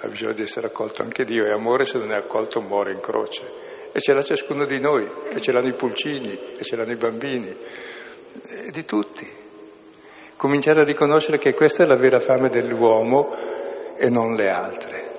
[0.00, 3.00] ha bisogno di essere accolto anche Dio e amore se non è accolto muore in
[3.00, 3.42] croce.
[3.92, 6.96] E ce l'ha ciascuno di noi, che ce l'hanno i pulcini, che ce l'hanno i
[6.96, 9.26] bambini, e di tutti.
[10.36, 13.30] Cominciare a riconoscere che questa è la vera fame dell'uomo
[13.96, 15.12] e non le altre,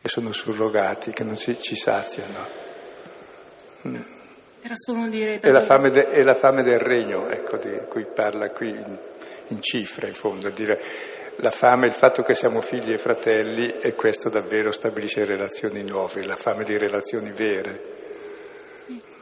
[0.00, 2.46] che sono surrogati, che non ci, ci saziano.
[3.88, 4.00] Mm.
[4.64, 5.40] Era solo dire...
[5.40, 8.98] È la, fame de, è la fame del regno, ecco, di cui parla qui in,
[9.48, 10.80] in cifre, in fondo, dire
[11.36, 16.24] la fame, il fatto che siamo figli e fratelli e questo davvero stabilisce relazioni nuove,
[16.24, 17.82] la fame di relazioni vere.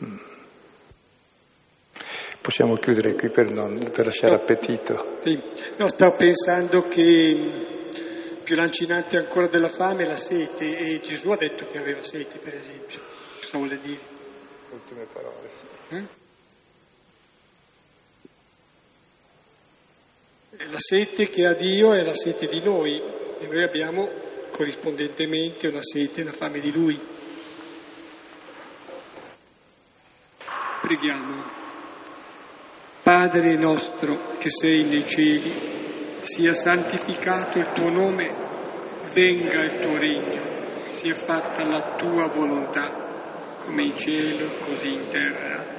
[0.04, 0.16] Mm.
[2.40, 5.18] Possiamo chiudere qui per, non, per lasciare no, appetito.
[5.22, 5.40] Sì.
[5.76, 7.66] No, stavo pensando che
[8.42, 12.38] più lancinante ancora della fame è la sete e Gesù ha detto che aveva sete,
[12.38, 13.00] per esempio.
[13.40, 14.18] Cosa vuole dire?
[14.72, 15.48] ultime parole.
[15.88, 15.96] Sì.
[15.96, 16.19] Eh?
[20.68, 23.00] La sete che ha Dio è la sete di noi
[23.40, 24.10] e noi abbiamo
[24.50, 27.00] corrispondentemente una sete, una fame di Lui.
[30.82, 31.44] Preghiamo.
[33.02, 40.90] Padre nostro che sei nei cieli, sia santificato il tuo nome, venga il tuo regno,
[40.90, 45.78] sia fatta la tua volontà come in cielo, così in terra.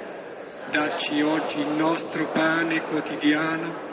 [0.72, 3.91] Dacci oggi il nostro pane quotidiano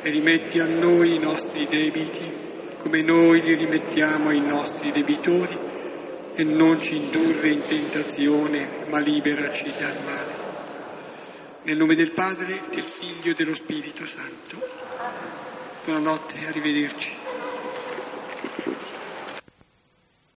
[0.00, 2.30] e rimetti a noi i nostri debiti,
[2.78, 5.58] come noi li rimettiamo ai nostri debitori,
[6.34, 10.46] e non ci indurre in tentazione, ma liberaci dal male.
[11.64, 14.56] Nel nome del Padre, del Figlio e dello Spirito Santo.
[15.84, 17.16] Buonanotte, arrivederci.